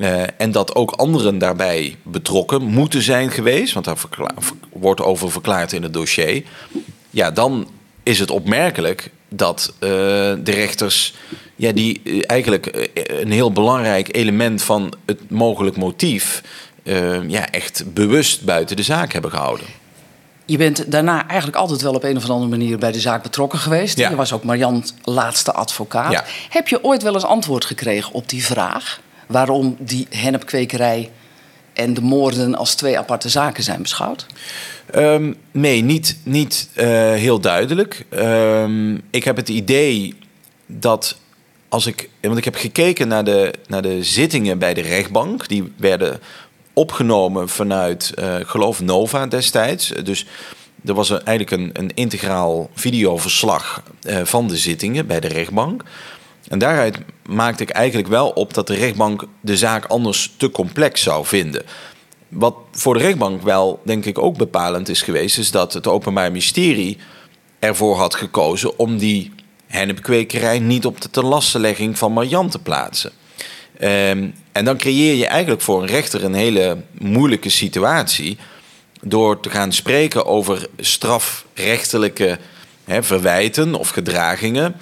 uh, 0.03 0.23
en 0.37 0.51
dat 0.53 0.75
ook 0.75 0.91
anderen 0.91 1.39
daarbij 1.39 1.97
betrokken 2.03 2.63
moeten 2.63 3.03
zijn 3.03 3.31
geweest, 3.31 3.73
want 3.73 3.85
daar 3.85 3.97
wordt 4.73 5.01
over 5.01 5.31
verklaard 5.31 5.73
in 5.73 5.83
het 5.83 5.93
dossier. 5.93 6.43
Ja, 7.11 7.31
dan 7.31 7.69
is 8.03 8.19
het 8.19 8.31
opmerkelijk 8.31 9.11
dat 9.29 9.73
uh, 9.75 9.89
de 9.89 10.41
rechters, 10.45 11.15
ja, 11.57 11.73
die 11.73 12.01
uh, 12.05 12.23
eigenlijk 12.27 12.91
een 13.07 13.33
heel 13.33 13.53
belangrijk 13.53 14.17
element 14.17 14.63
van 14.63 14.93
het 15.05 15.31
mogelijk 15.31 15.77
motief, 15.77 16.43
ja, 17.27 17.51
echt 17.51 17.85
bewust 17.95 18.45
buiten 18.45 18.77
de 18.77 18.83
zaak 18.83 19.13
hebben 19.13 19.31
gehouden. 19.31 19.67
Je 20.47 20.57
bent 20.57 20.93
daarna 20.93 21.29
eigenlijk 21.29 21.59
altijd 21.59 21.83
wel 21.83 21.95
op 21.95 22.05
een 22.05 22.17
of 22.17 22.29
andere 22.31 22.51
manier 22.51 22.79
bij 22.79 22.93
de 22.93 23.01
zaak 23.01 23.23
betrokken 23.23 23.59
geweest. 23.59 23.99
Ja. 23.99 24.11
Je 24.11 24.17
was 24.17 24.33
ook 24.33 24.45
Marian's 24.45 24.95
laatste 25.03 25.53
advocaat. 25.53 26.13
Ja. 26.13 26.25
Heb 26.49 26.69
je 26.69 26.85
ooit 26.85 27.03
wel 27.03 27.15
eens 27.15 27.25
antwoord 27.25 27.65
gekregen 27.65 28.13
op 28.13 28.29
die 28.29 28.45
vraag? 28.45 29.01
Waarom 29.33 29.77
die 29.79 30.07
hennepkwekerij 30.11 31.11
en 31.73 31.95
de 31.95 32.01
moorden 32.01 32.55
als 32.55 32.75
twee 32.75 32.99
aparte 32.99 33.29
zaken 33.29 33.63
zijn 33.63 33.83
beschouwd? 33.83 34.27
Um, 34.95 35.37
nee, 35.51 35.83
niet, 35.83 36.17
niet 36.23 36.69
uh, 36.77 36.85
heel 37.13 37.41
duidelijk. 37.41 38.05
Um, 38.11 39.03
ik 39.11 39.25
heb 39.25 39.37
het 39.37 39.49
idee 39.49 40.15
dat 40.67 41.17
als 41.69 41.87
ik. 41.87 42.09
Want 42.21 42.39
ik 42.39 42.45
heb 42.45 42.55
gekeken 42.55 43.09
naar 43.09 43.25
de, 43.25 43.55
naar 43.69 43.83
de 43.83 44.05
zittingen 44.05 44.59
bij 44.59 44.75
de 44.75 44.81
rechtbank. 44.81 45.49
Die 45.49 45.73
werden 45.77 46.21
opgenomen 46.73 47.49
vanuit, 47.49 48.13
uh, 48.19 48.35
geloof 48.43 48.81
Nova 48.81 49.27
destijds. 49.27 49.93
Dus 50.05 50.27
er 50.85 50.95
was 50.95 51.11
eigenlijk 51.11 51.51
een, 51.51 51.71
een 51.73 51.91
integraal 51.95 52.71
videoverslag 52.75 53.83
uh, 54.03 54.21
van 54.25 54.49
de 54.49 54.57
zittingen 54.57 55.07
bij 55.07 55.21
de 55.21 55.29
rechtbank. 55.29 55.83
En 56.53 56.59
daaruit 56.59 56.99
maakte 57.27 57.63
ik 57.63 57.71
eigenlijk 57.71 58.09
wel 58.09 58.29
op 58.31 58.55
dat 58.55 58.67
de 58.67 58.75
rechtbank 58.75 59.25
de 59.41 59.57
zaak 59.57 59.85
anders 59.85 60.33
te 60.37 60.51
complex 60.51 61.03
zou 61.03 61.27
vinden. 61.27 61.63
Wat 62.29 62.55
voor 62.73 62.95
de 62.95 63.01
rechtbank 63.01 63.43
wel, 63.43 63.81
denk 63.85 64.05
ik, 64.05 64.19
ook 64.19 64.37
bepalend 64.37 64.89
is 64.89 65.03
geweest, 65.03 65.39
is 65.39 65.51
dat 65.51 65.73
het 65.73 65.87
Openbaar 65.87 66.31
Ministerie 66.31 66.99
ervoor 67.59 67.97
had 67.97 68.15
gekozen 68.15 68.79
om 68.79 68.99
die 68.99 69.33
hennepkwekerij 69.67 70.59
niet 70.59 70.87
op 70.87 71.01
de 71.01 71.11
tenlastenlegging 71.11 71.99
van 71.99 72.13
Marjan 72.13 72.49
te 72.49 72.59
plaatsen. 72.59 73.13
Um, 73.81 74.35
en 74.53 74.65
dan 74.65 74.77
creëer 74.77 75.15
je 75.15 75.27
eigenlijk 75.27 75.63
voor 75.63 75.83
een 75.83 75.89
rechter 75.89 76.25
een 76.25 76.35
hele 76.35 76.77
moeilijke 76.99 77.51
situatie 77.51 78.39
door 79.01 79.41
te 79.41 79.51
gaan 79.51 79.73
spreken 79.73 80.27
over 80.27 80.67
strafrechtelijke 80.79 82.39
verwijten 82.87 83.75
of 83.75 83.89
gedragingen 83.89 84.77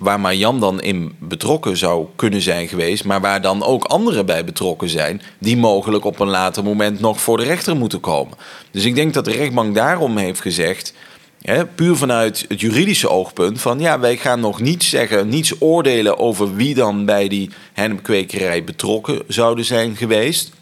waar 0.00 0.20
Marjan 0.20 0.60
dan 0.60 0.80
in 0.80 1.14
betrokken 1.18 1.76
zou 1.76 2.06
kunnen 2.16 2.42
zijn 2.42 2.68
geweest, 2.68 3.04
maar 3.04 3.20
waar 3.20 3.40
dan 3.40 3.62
ook 3.62 3.84
anderen 3.84 4.26
bij 4.26 4.44
betrokken 4.44 4.88
zijn, 4.88 5.22
die 5.38 5.56
mogelijk 5.56 6.04
op 6.04 6.20
een 6.20 6.28
later 6.28 6.64
moment 6.64 7.00
nog 7.00 7.20
voor 7.20 7.36
de 7.36 7.42
rechter 7.42 7.76
moeten 7.76 8.00
komen. 8.00 8.36
Dus 8.70 8.84
ik 8.84 8.94
denk 8.94 9.14
dat 9.14 9.24
de 9.24 9.30
rechtbank 9.30 9.74
daarom 9.74 10.16
heeft 10.16 10.40
gezegd, 10.40 10.94
hè, 11.42 11.66
puur 11.66 11.96
vanuit 11.96 12.44
het 12.48 12.60
juridische 12.60 13.08
oogpunt, 13.08 13.60
van 13.60 13.80
ja, 13.80 14.00
wij 14.00 14.16
gaan 14.16 14.40
nog 14.40 14.60
niets 14.60 14.88
zeggen, 14.88 15.28
niets 15.28 15.60
oordelen 15.60 16.18
over 16.18 16.54
wie 16.54 16.74
dan 16.74 17.04
bij 17.04 17.28
die 17.28 17.50
hennepkwekerij 17.72 18.64
betrokken 18.64 19.22
zouden 19.28 19.64
zijn 19.64 19.96
geweest. 19.96 20.52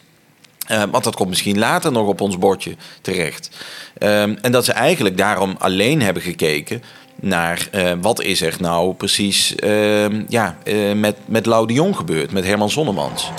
Uh, 0.71 0.83
want 0.91 1.05
dat 1.05 1.17
komt 1.17 1.29
misschien 1.29 1.59
later 1.59 1.93
nog 1.93 2.07
op 2.07 2.21
ons 2.21 2.39
bordje 2.39 2.77
terecht. 3.01 3.51
Uh, 3.99 4.23
en 4.23 4.53
dat 4.53 4.65
ze 4.65 4.73
eigenlijk 4.73 5.17
daarom 5.17 5.55
alleen 5.59 6.03
hebben 6.03 6.23
gekeken 6.23 6.83
naar 7.21 7.69
uh, 7.75 7.93
wat 8.01 8.23
is 8.23 8.43
er 8.43 8.57
nou 8.61 8.95
precies 8.95 9.55
uh, 9.65 10.29
ja, 10.29 10.59
uh, 10.65 10.93
met, 10.95 11.17
met 11.27 11.47
Lau 11.47 11.67
de 11.67 11.73
Jong 11.73 11.97
gebeurd, 11.97 12.33
met 12.33 12.45
Herman 12.45 12.71
Zonnemans. 12.71 13.31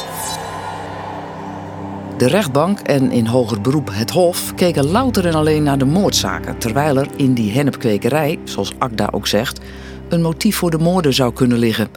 De 2.17 2.27
rechtbank 2.27 2.79
en 2.79 3.11
in 3.11 3.25
hoger 3.25 3.61
beroep 3.61 3.89
het 3.91 4.09
Hof 4.09 4.53
keken 4.55 4.85
louter 4.85 5.25
en 5.25 5.33
alleen 5.33 5.63
naar 5.63 5.77
de 5.77 5.85
moordzaken, 5.85 6.57
terwijl 6.57 6.97
er 6.97 7.07
in 7.15 7.33
die 7.33 7.51
hennepkwekerij, 7.51 8.39
zoals 8.43 8.71
Akda 8.77 9.07
ook 9.11 9.27
zegt, 9.27 9.59
een 10.09 10.21
motief 10.21 10.55
voor 10.55 10.71
de 10.71 10.77
moorden 10.77 11.13
zou 11.13 11.33
kunnen 11.33 11.57
liggen, 11.57 11.87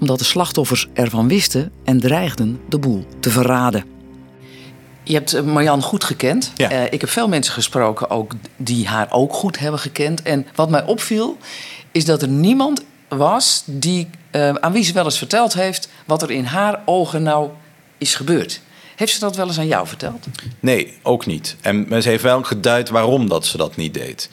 omdat 0.00 0.18
de 0.18 0.24
slachtoffers 0.24 0.88
ervan 0.92 1.28
wisten 1.28 1.72
en 1.84 2.00
dreigden 2.00 2.60
de 2.68 2.78
boel 2.78 3.04
te 3.20 3.30
verraden. 3.30 3.84
Je 5.02 5.14
hebt 5.14 5.34
eh, 5.34 5.42
Marjan 5.42 5.82
goed 5.82 6.04
gekend. 6.04 6.52
Ja. 6.56 6.72
Uh, 6.72 6.84
ik 6.84 7.00
heb 7.00 7.10
veel 7.10 7.28
mensen 7.28 7.52
gesproken 7.52 8.10
ook 8.10 8.32
die 8.56 8.88
haar 8.88 9.06
ook 9.10 9.32
goed 9.32 9.58
hebben 9.58 9.80
gekend. 9.80 10.22
En 10.22 10.46
wat 10.54 10.70
mij 10.70 10.84
opviel, 10.84 11.38
is 11.92 12.04
dat 12.04 12.22
er 12.22 12.28
niemand 12.28 12.82
was 13.08 13.62
die, 13.66 14.08
uh, 14.32 14.48
aan 14.48 14.72
wie 14.72 14.84
ze 14.84 14.92
wel 14.92 15.04
eens 15.04 15.18
verteld 15.18 15.52
heeft 15.52 15.88
wat 16.04 16.22
er 16.22 16.30
in 16.30 16.44
haar 16.44 16.82
ogen 16.84 17.22
nou 17.22 17.50
is 17.98 18.14
gebeurd. 18.14 18.60
Heeft 18.96 19.12
ze 19.12 19.20
dat 19.20 19.36
wel 19.36 19.46
eens 19.46 19.58
aan 19.58 19.66
jou 19.66 19.86
verteld? 19.86 20.26
Nee, 20.60 20.98
ook 21.02 21.26
niet. 21.26 21.56
En 21.60 22.02
ze 22.02 22.08
heeft 22.08 22.22
wel 22.22 22.42
geduid 22.42 22.88
waarom 22.88 23.28
dat 23.28 23.46
ze 23.46 23.56
dat 23.56 23.76
niet 23.76 23.94
deed. 23.94 24.30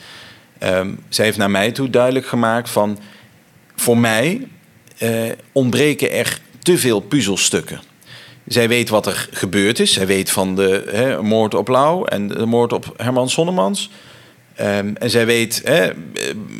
Um, 0.63 0.99
ze 1.09 1.21
heeft 1.21 1.37
naar 1.37 1.51
mij 1.51 1.71
toe 1.71 1.89
duidelijk 1.89 2.27
gemaakt 2.27 2.69
van... 2.69 2.99
voor 3.75 3.97
mij 3.97 4.47
uh, 4.99 5.31
ontbreken 5.51 6.11
er 6.11 6.39
te 6.59 6.77
veel 6.77 6.99
puzzelstukken. 6.99 7.81
Zij 8.49 8.67
weet 8.67 8.89
wat 8.89 9.05
er 9.05 9.29
gebeurd 9.31 9.79
is. 9.79 9.93
Zij 9.93 10.07
weet 10.07 10.31
van 10.31 10.55
de 10.55 10.83
hè, 10.91 11.21
moord 11.21 11.53
op 11.53 11.67
Lau 11.67 12.07
en 12.07 12.27
de 12.27 12.45
moord 12.45 12.73
op 12.73 12.93
Herman 12.97 13.29
Sonnemans. 13.29 13.89
Um, 14.61 14.95
en 14.95 15.09
zij 15.09 15.25
weet 15.25 15.61
hè, 15.63 15.89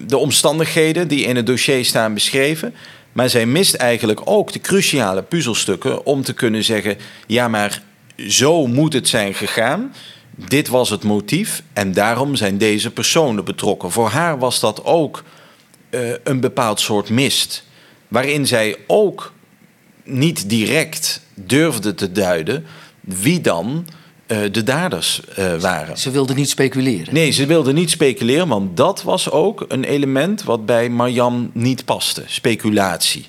de 0.06 0.18
omstandigheden 0.18 1.08
die 1.08 1.26
in 1.26 1.36
het 1.36 1.46
dossier 1.46 1.86
staan 1.86 2.14
beschreven. 2.14 2.76
Maar 3.12 3.30
zij 3.30 3.46
mist 3.46 3.74
eigenlijk 3.74 4.22
ook 4.24 4.52
de 4.52 4.62
cruciale 4.62 5.22
puzzelstukken 5.22 6.06
om 6.06 6.24
te 6.24 6.34
kunnen 6.34 6.64
zeggen: 6.64 6.98
ja, 7.28 7.48
maar 7.48 7.82
zo 8.28 8.68
moet 8.68 8.94
het 8.94 9.08
zijn 9.08 9.34
gegaan. 9.34 9.94
Dit 10.36 10.68
was 10.68 10.90
het 10.90 11.04
motief 11.04 11.64
en 11.74 11.94
daarom 11.94 12.36
zijn 12.36 12.58
deze 12.58 12.92
personen 12.92 13.46
betrokken. 13.46 13.92
Voor 13.92 14.10
haar 14.10 14.40
was 14.40 14.60
dat 14.60 14.86
ook 14.86 15.24
uh, 15.90 16.12
een 16.24 16.40
bepaald 16.40 16.80
soort 16.80 17.10
mist. 17.10 17.64
Waarin 18.08 18.48
zij 18.48 18.76
ook 18.88 19.34
niet 20.10 20.50
direct 20.50 21.22
durfde 21.34 21.94
te 21.94 22.12
duiden 22.12 22.66
wie 23.02 23.42
dan 23.42 23.86
eh, 24.30 24.38
de 24.52 24.64
daders 24.64 25.22
eh, 25.36 25.56
waren. 25.56 25.98
Ze 25.98 26.12
wilden 26.12 26.36
niet 26.36 26.50
speculeren. 26.50 27.14
Nee, 27.14 27.32
ze 27.32 27.46
wilden 27.46 27.76
niet 27.76 27.90
speculeren, 27.90 28.48
want 28.48 28.78
dat 28.78 29.04
was 29.04 29.32
ook 29.32 29.66
een 29.68 29.84
element 29.84 30.44
wat 30.44 30.66
bij 30.66 30.90
Marjan 30.90 31.52
niet 31.54 31.86
paste: 31.86 32.24
speculatie. 32.26 33.26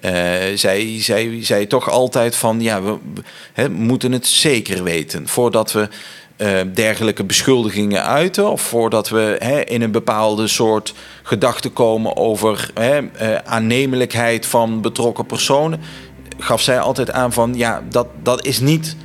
Uh, 0.00 0.10
zij 0.54 0.96
zei, 1.00 1.44
zei 1.44 1.66
toch 1.66 1.90
altijd 1.90 2.36
van 2.36 2.60
ja, 2.60 2.82
we, 2.82 3.68
moeten 3.68 4.12
het 4.12 4.26
zeker 4.26 4.82
weten 4.82 5.28
voordat 5.28 5.72
we 5.72 5.88
uh, 6.36 6.60
dergelijke 6.74 7.24
beschuldigingen 7.24 8.04
uiten 8.04 8.50
of 8.50 8.60
voordat 8.60 9.08
we 9.08 9.64
in 9.66 9.82
een 9.82 9.90
bepaalde 9.90 10.46
soort 10.46 10.94
gedachte 11.22 11.68
komen 11.68 12.16
over 12.16 12.70
uh, 12.78 12.98
aannemelijkheid 13.44 14.46
van 14.46 14.80
betrokken 14.80 15.26
personen, 15.26 15.80
gaf 16.38 16.60
zij 16.60 16.80
altijd 16.80 17.10
aan 17.10 17.32
van 17.32 17.54
ja, 17.54 17.82
dat, 17.88 18.06
dat 18.22 18.44
is 18.44 18.60
niet 18.60 18.96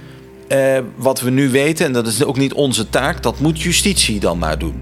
uh, 0.48 0.78
wat 0.96 1.22
we 1.22 1.30
nu 1.30 1.50
weten 1.50 1.86
en 1.86 1.94
dat 1.94 2.08
is 2.08 2.24
ook 2.24 2.38
niet 2.38 2.54
onze 2.54 2.90
taak, 2.90 3.24
dat 3.24 3.40
moet 3.40 3.62
justitie 3.62 4.20
dan 4.20 4.38
maar 4.38 4.60
doen. 4.60 4.82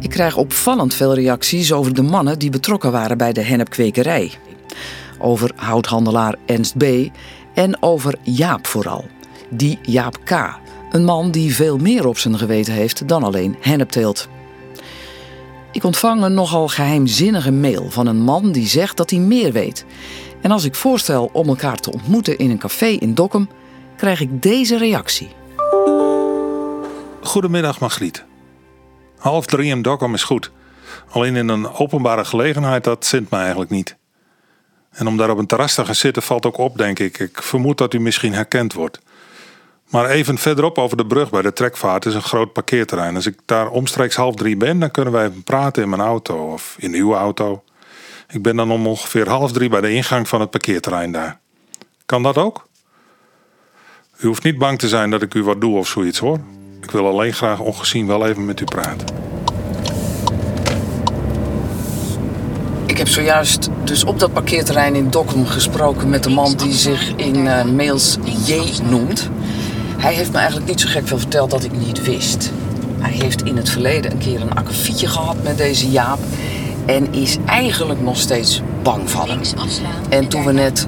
Ik 0.00 0.10
krijg 0.10 0.36
opvallend 0.36 0.94
veel 0.94 1.14
reacties 1.14 1.72
over 1.72 1.94
de 1.94 2.02
mannen 2.02 2.38
die 2.38 2.50
betrokken 2.50 2.92
waren 2.92 3.18
bij 3.18 3.32
de 3.32 3.42
hennepkwekerij. 3.42 4.32
Over 5.18 5.50
houthandelaar 5.56 6.36
Ernst 6.46 6.76
B. 6.76 6.84
en 7.54 7.82
over 7.82 8.14
Jaap 8.22 8.66
vooral. 8.66 9.04
Die 9.50 9.78
Jaap 9.82 10.18
K. 10.24 10.58
Een 10.90 11.04
man 11.04 11.30
die 11.30 11.54
veel 11.54 11.76
meer 11.76 12.06
op 12.06 12.18
zijn 12.18 12.38
geweten 12.38 12.72
heeft 12.72 13.08
dan 13.08 13.22
alleen 13.22 13.56
hennepteelt. 13.60 14.28
Ik 15.74 15.84
ontvang 15.84 16.22
een 16.22 16.34
nogal 16.34 16.68
geheimzinnige 16.68 17.52
mail 17.52 17.90
van 17.90 18.06
een 18.06 18.22
man 18.22 18.52
die 18.52 18.66
zegt 18.66 18.96
dat 18.96 19.10
hij 19.10 19.18
meer 19.18 19.52
weet. 19.52 19.84
En 20.40 20.50
als 20.50 20.64
ik 20.64 20.74
voorstel 20.74 21.30
om 21.32 21.48
elkaar 21.48 21.76
te 21.76 21.92
ontmoeten 21.92 22.38
in 22.38 22.50
een 22.50 22.58
café 22.58 22.86
in 22.86 23.14
Dokkum, 23.14 23.48
krijg 23.96 24.20
ik 24.20 24.42
deze 24.42 24.78
reactie. 24.78 25.28
Goedemiddag, 27.22 27.80
Margriet. 27.80 28.24
Half 29.18 29.46
drie 29.46 29.70
in 29.70 29.82
Dokkum 29.82 30.14
is 30.14 30.22
goed. 30.22 30.50
Alleen 31.10 31.36
in 31.36 31.48
een 31.48 31.72
openbare 31.72 32.24
gelegenheid, 32.24 32.84
dat 32.84 33.06
zint 33.06 33.30
me 33.30 33.38
eigenlijk 33.38 33.70
niet. 33.70 33.96
En 34.90 35.06
om 35.06 35.16
daar 35.16 35.30
op 35.30 35.38
een 35.38 35.46
terras 35.46 35.74
te 35.74 35.84
gaan 35.84 35.94
zitten 35.94 36.22
valt 36.22 36.46
ook 36.46 36.58
op, 36.58 36.76
denk 36.76 36.98
ik. 36.98 37.18
Ik 37.18 37.42
vermoed 37.42 37.78
dat 37.78 37.94
u 37.94 37.98
misschien 37.98 38.32
herkend 38.32 38.72
wordt. 38.72 39.00
Maar 39.94 40.10
even 40.10 40.38
verderop 40.38 40.78
over 40.78 40.96
de 40.96 41.06
brug 41.06 41.30
bij 41.30 41.42
de 41.42 41.52
trekvaart 41.52 42.06
is 42.06 42.14
een 42.14 42.22
groot 42.22 42.52
parkeerterrein. 42.52 43.14
Als 43.14 43.26
ik 43.26 43.38
daar 43.44 43.68
omstreeks 43.68 44.16
half 44.16 44.34
drie 44.34 44.56
ben, 44.56 44.78
dan 44.78 44.90
kunnen 44.90 45.12
wij 45.12 45.26
even 45.26 45.42
praten 45.42 45.82
in 45.82 45.88
mijn 45.88 46.02
auto 46.02 46.52
of 46.52 46.76
in 46.78 46.94
uw 46.94 47.14
auto. 47.14 47.62
Ik 48.28 48.42
ben 48.42 48.56
dan 48.56 48.70
om 48.70 48.86
ongeveer 48.86 49.28
half 49.28 49.52
drie 49.52 49.68
bij 49.68 49.80
de 49.80 49.92
ingang 49.92 50.28
van 50.28 50.40
het 50.40 50.50
parkeerterrein 50.50 51.12
daar. 51.12 51.38
Kan 52.06 52.22
dat 52.22 52.38
ook? 52.38 52.66
U 54.18 54.26
hoeft 54.26 54.42
niet 54.42 54.58
bang 54.58 54.78
te 54.78 54.88
zijn 54.88 55.10
dat 55.10 55.22
ik 55.22 55.34
u 55.34 55.42
wat 55.42 55.60
doe 55.60 55.78
of 55.78 55.88
zoiets 55.88 56.18
hoor. 56.18 56.38
Ik 56.82 56.90
wil 56.90 57.06
alleen 57.06 57.32
graag 57.32 57.58
ongezien 57.58 58.06
wel 58.06 58.26
even 58.26 58.44
met 58.44 58.60
u 58.60 58.64
praten. 58.64 59.06
Ik 62.86 62.98
heb 62.98 63.08
zojuist 63.08 63.68
dus 63.84 64.04
op 64.04 64.18
dat 64.18 64.32
parkeerterrein 64.32 64.94
in 64.94 65.10
Dokkum 65.10 65.46
gesproken 65.46 66.08
met 66.08 66.22
de 66.22 66.30
man 66.30 66.56
die 66.56 66.72
zich 66.72 67.12
in 67.16 67.36
uh, 67.36 67.64
mails 67.64 68.16
J 68.46 68.62
noemt. 68.82 69.30
Hij 69.96 70.14
heeft 70.14 70.32
me 70.32 70.36
eigenlijk 70.36 70.68
niet 70.68 70.80
zo 70.80 70.88
gek 70.88 71.06
veel 71.08 71.18
verteld 71.18 71.50
dat 71.50 71.64
ik 71.64 71.72
niet 71.72 72.02
wist. 72.04 72.50
Hij 72.98 73.12
heeft 73.12 73.42
in 73.42 73.56
het 73.56 73.70
verleden 73.70 74.10
een 74.10 74.18
keer 74.18 74.40
een 74.40 74.54
akkefietje 74.54 75.06
gehad 75.06 75.42
met 75.42 75.56
deze 75.56 75.90
Jaap. 75.90 76.18
En 76.86 77.12
is 77.14 77.36
eigenlijk 77.46 78.00
nog 78.00 78.16
steeds 78.16 78.62
bang 78.82 79.10
van 79.10 79.28
hem. 79.28 79.40
En 80.08 80.28
toen 80.28 80.44
we 80.44 80.52
net 80.52 80.86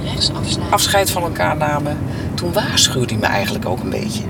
afscheid 0.70 1.10
van 1.10 1.22
elkaar 1.22 1.56
namen, 1.56 1.98
toen 2.34 2.52
waarschuwde 2.52 3.12
hij 3.12 3.20
me 3.20 3.26
eigenlijk 3.26 3.66
ook 3.66 3.80
een 3.80 3.90
beetje. 3.90 4.22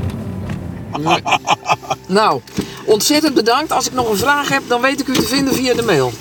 nou, 2.07 2.41
ontzettend 2.85 3.35
bedankt. 3.35 3.73
Als 3.73 3.87
ik 3.87 3.93
nog 3.93 4.11
een 4.11 4.17
vraag 4.17 4.49
heb, 4.49 4.63
dan 4.67 4.81
weet 4.81 5.01
ik 5.01 5.07
u 5.07 5.15
te 5.15 5.27
vinden 5.27 5.55
via 5.55 5.75
de 5.75 5.83
mail. 5.83 6.13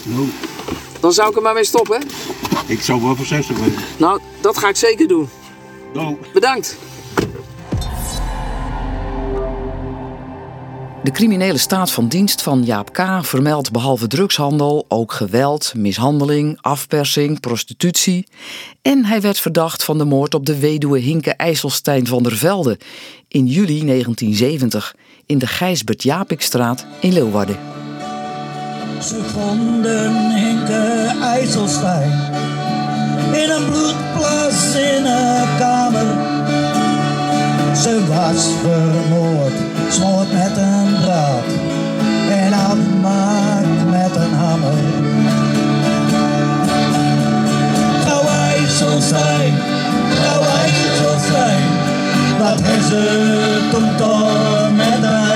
Dan 1.00 1.14
zou 1.14 1.30
ik 1.30 1.36
er 1.36 1.42
maar 1.42 1.54
mee 1.54 1.66
stoppen. 1.66 2.04
Ik 2.66 2.82
zou 2.82 3.02
wel 3.02 3.16
voorzichtig 3.16 3.58
zijn. 3.58 3.74
Nou, 3.98 4.20
dat 4.42 4.58
ga 4.58 4.68
ik 4.70 4.76
zeker 4.76 5.08
doen. 5.08 5.30
Bedankt. 6.34 6.78
De 11.06 11.12
criminele 11.12 11.58
staat 11.58 11.92
van 11.92 12.08
dienst 12.08 12.42
van 12.42 12.64
Jaap 12.64 12.94
K. 12.94 13.06
vermeldt 13.22 13.72
behalve 13.72 14.08
drugshandel 14.08 14.86
ook 14.88 15.12
geweld, 15.12 15.74
mishandeling, 15.76 16.58
afpersing, 16.62 17.40
prostitutie. 17.40 18.28
En 18.82 19.06
hij 19.06 19.22
werd 19.22 19.40
verdacht 19.40 19.84
van 19.84 19.98
de 19.98 20.06
moord 20.06 20.34
op 20.34 20.46
de 20.46 20.60
weduwe 20.60 21.00
Hinke 21.00 21.32
IJsselstein 21.32 22.08
van 22.08 22.24
der 22.24 22.38
Velde 22.38 22.80
in 23.28 23.46
juli 23.46 23.86
1970 23.86 24.96
in 25.26 25.38
de 25.38 25.48
Gijsbert 25.48 26.04
Japikstraat 26.04 26.86
in 27.00 27.14
Leeuwarden. 27.14 27.58
Ze 29.02 29.24
vonden 29.24 30.36
Hinke 30.36 31.16
IJsselstein 31.22 32.12
in 33.34 33.50
een 33.50 33.70
bloedplas 33.70 34.76
in 34.76 35.06
een 35.06 35.58
kamer. 35.60 36.34
Ze 37.76 38.06
was 38.08 38.48
vermoord, 38.62 39.54
smoord 39.90 40.32
met 40.34 40.58
een 40.58 40.85
en 42.30 42.54
afmaakt 42.54 43.90
met 43.90 44.16
een 44.16 44.34
hamer. 44.34 44.74
Gauw 48.06 48.28
IJsselstein, 48.28 49.54
gauw 50.10 50.42
IJsselstein, 50.42 51.64
wat 52.40 52.60
is 52.60 52.88
toen 53.72 53.96
toch 53.96 54.72
met 54.76 55.10
hij 55.10 55.35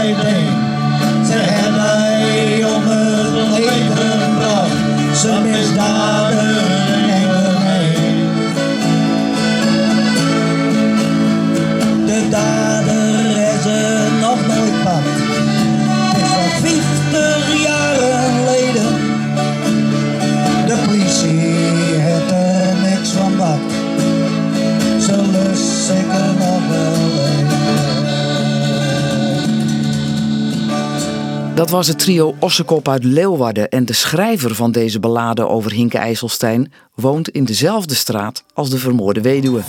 Dat 31.70 31.78
was 31.78 31.88
het 31.88 32.00
trio 32.00 32.36
Ossekop 32.40 32.88
uit 32.88 33.04
Leeuwarden 33.04 33.70
en 33.70 33.86
de 33.86 33.94
schrijver 33.94 34.56
van 34.56 34.72
deze 34.72 35.00
ballade 35.00 35.48
over 35.48 35.72
Hinke 35.72 35.98
IJsselstein 35.98 36.72
woont 36.96 37.30
in 37.30 37.46
dezelfde 37.46 37.96
straat 37.96 38.44
als 38.54 38.70
de 38.70 38.78
vermoorde 38.78 39.22
weduwe. 39.22 39.62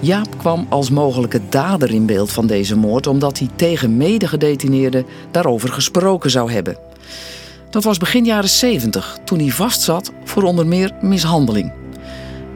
Jaap 0.00 0.38
kwam 0.38 0.66
als 0.68 0.90
mogelijke 0.90 1.40
dader 1.48 1.90
in 1.90 2.06
beeld 2.06 2.32
van 2.32 2.46
deze 2.46 2.76
moord 2.76 3.06
omdat 3.06 3.38
hij 3.38 3.48
tegen 3.56 3.96
medegedetineerden 3.96 5.06
daarover 5.30 5.68
gesproken 5.68 6.30
zou 6.30 6.52
hebben. 6.52 6.76
Dat 7.70 7.84
was 7.84 7.98
begin 7.98 8.24
jaren 8.24 8.48
70, 8.48 9.18
toen 9.24 9.38
hij 9.38 9.50
vastzat 9.50 10.12
voor 10.24 10.42
onder 10.42 10.66
meer 10.66 10.92
mishandeling. 11.00 11.72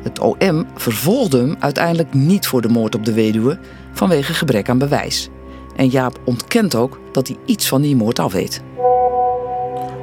Het 0.03 0.19
OM 0.19 0.67
vervolgde 0.75 1.39
hem 1.39 1.57
uiteindelijk 1.59 2.15
niet 2.15 2.47
voor 2.47 2.63
de 2.63 2.69
moord 2.69 2.95
op 2.95 3.05
de 3.05 3.13
weduwe 3.13 3.59
vanwege 3.93 4.35
gebrek 4.35 4.69
aan 4.69 4.79
bewijs. 4.79 5.29
En 5.77 5.89
Jaap 5.89 6.21
ontkent 6.25 6.75
ook 6.75 7.01
dat 7.13 7.29
hij 7.29 7.37
iets 7.45 7.69
van 7.69 7.83
die 7.83 7.97
moord 7.97 8.19
af 8.19 8.33
weet. 8.33 8.63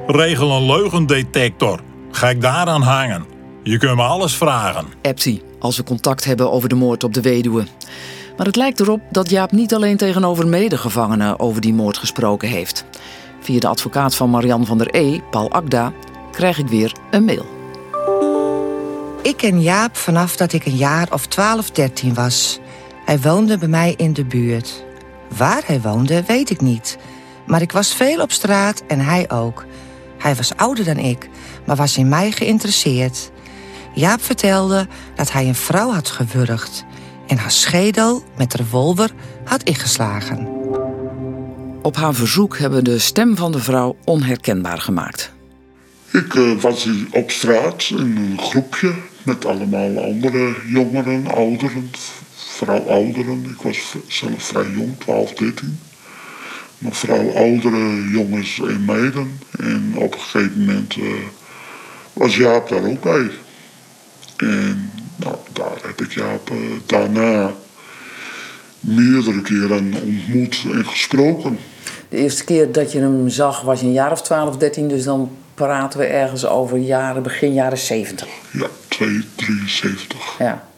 Regel 0.07 0.51
een 0.51 0.65
leugendetector. 0.65 1.79
Ga 2.11 2.29
ik 2.29 2.41
daaraan 2.41 2.81
hangen? 2.81 3.25
Je 3.63 3.77
kunt 3.77 3.95
me 3.95 4.01
alles 4.01 4.35
vragen. 4.35 4.85
Hij 5.01 5.41
als 5.59 5.77
we 5.77 5.83
contact 5.83 6.25
hebben 6.25 6.51
over 6.51 6.69
de 6.69 6.75
moord 6.75 7.03
op 7.03 7.13
de 7.13 7.21
weduwe. 7.21 7.65
Maar 8.37 8.45
het 8.45 8.55
lijkt 8.55 8.79
erop 8.79 9.01
dat 9.11 9.29
Jaap 9.29 9.51
niet 9.51 9.73
alleen 9.73 9.97
tegenover 9.97 10.47
medegevangenen 10.47 11.39
over 11.39 11.61
die 11.61 11.73
moord 11.73 11.97
gesproken 11.97 12.49
heeft. 12.49 12.85
Via 13.39 13.59
de 13.59 13.67
advocaat 13.67 14.15
van 14.15 14.29
Marian 14.29 14.65
van 14.65 14.77
der 14.77 14.95
E, 14.95 15.19
Paul 15.31 15.51
Akda, 15.51 15.93
krijg 16.31 16.57
ik 16.57 16.67
weer 16.67 16.93
een 17.11 17.25
mail. 17.25 17.45
Ik 19.21 19.37
ken 19.37 19.61
Jaap 19.61 19.95
vanaf 19.97 20.35
dat 20.35 20.53
ik 20.53 20.65
een 20.65 20.75
jaar 20.75 21.07
of 21.11 21.27
12, 21.27 21.71
13 21.71 22.13
was. 22.13 22.59
Hij 23.05 23.19
woonde 23.19 23.57
bij 23.57 23.67
mij 23.67 23.93
in 23.97 24.13
de 24.13 24.25
buurt. 24.25 24.85
Waar 25.37 25.63
hij 25.65 25.81
woonde, 25.81 26.23
weet 26.23 26.49
ik 26.49 26.61
niet. 26.61 26.97
Maar 27.47 27.61
ik 27.61 27.71
was 27.71 27.93
veel 27.93 28.21
op 28.21 28.31
straat 28.31 28.83
en 28.87 28.99
hij 28.99 29.29
ook. 29.29 29.65
Hij 30.17 30.35
was 30.35 30.55
ouder 30.55 30.85
dan 30.85 30.97
ik, 30.97 31.29
maar 31.65 31.75
was 31.75 31.97
in 31.97 32.09
mij 32.09 32.31
geïnteresseerd. 32.31 33.31
Jaap 33.93 34.21
vertelde 34.21 34.87
dat 35.15 35.31
hij 35.31 35.47
een 35.47 35.55
vrouw 35.55 35.91
had 35.91 36.09
gewurgd 36.09 36.85
en 37.27 37.37
haar 37.37 37.51
schedel 37.51 38.23
met 38.37 38.53
revolver 38.53 39.11
had 39.43 39.63
ingeslagen. 39.63 40.47
Op 41.81 41.95
haar 41.95 42.13
verzoek 42.13 42.57
hebben 42.57 42.83
we 42.83 42.89
de 42.89 42.99
stem 42.99 43.35
van 43.35 43.51
de 43.51 43.59
vrouw 43.59 43.95
onherkenbaar 44.03 44.81
gemaakt. 44.81 45.33
Ik 46.11 46.33
uh, 46.33 46.61
was 46.61 46.83
hier 46.83 47.07
op 47.11 47.31
straat 47.31 47.89
in 47.89 48.17
een 48.17 48.39
groepje 48.39 48.93
met 49.23 49.45
allemaal 49.45 50.03
andere 50.03 50.55
jongeren, 50.67 51.27
ouderen, 51.27 51.91
vooral 52.47 52.89
ouderen. 52.89 53.43
Ik 53.43 53.61
was 53.61 53.95
zelf 54.07 54.43
vrij 54.43 54.69
jong, 54.69 54.99
12, 54.99 55.33
13. 55.33 55.79
Maar 56.77 56.93
vooral 56.93 57.35
oudere 57.35 58.09
jongens 58.11 58.59
en 58.59 58.85
meiden. 58.85 59.39
En 59.59 59.93
op 59.95 60.13
een 60.13 60.19
gegeven 60.19 60.59
moment 60.59 60.95
eh, 60.95 61.03
was 62.13 62.35
Jaap 62.35 62.69
daar 62.69 62.83
ook 62.83 63.01
bij. 63.01 63.29
En 64.37 64.91
nou, 65.15 65.35
daar 65.53 65.77
heb 65.81 66.01
ik 66.01 66.11
Jaap 66.11 66.49
eh, 66.49 66.57
daarna 66.85 67.53
meerdere 68.79 69.41
keren 69.41 69.93
ontmoet 70.03 70.65
en 70.71 70.85
gesproken. 70.85 71.59
De 72.09 72.17
eerste 72.17 72.43
keer 72.43 72.71
dat 72.71 72.91
je 72.91 72.99
hem 72.99 73.29
zag 73.29 73.61
was 73.61 73.79
je 73.79 73.85
een 73.85 73.91
jaar 73.91 74.11
of 74.11 74.21
12, 74.21 74.57
13, 74.57 74.87
dus 74.87 75.03
dan 75.03 75.31
praten 75.53 75.99
we 75.99 76.05
ergens 76.05 76.45
over 76.45 76.77
jaren, 76.77 77.23
begin 77.23 77.53
jaren 77.53 77.77
70. 77.77 78.27
Ja, 78.51 78.67
2, 78.87 79.25
73. 79.35 80.35
Ja. 80.39 80.69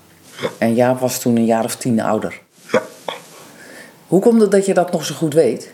En 0.57 0.75
Jaap 0.75 0.99
was 0.99 1.21
toen 1.21 1.35
een 1.35 1.45
jaar 1.45 1.63
of 1.63 1.75
tien 1.75 2.01
ouder. 2.01 2.41
Ja. 2.71 2.83
Hoe 4.07 4.21
komt 4.21 4.41
het 4.41 4.51
dat 4.51 4.65
je 4.65 4.73
dat 4.73 4.91
nog 4.91 5.05
zo 5.05 5.15
goed 5.15 5.33
weet? 5.33 5.71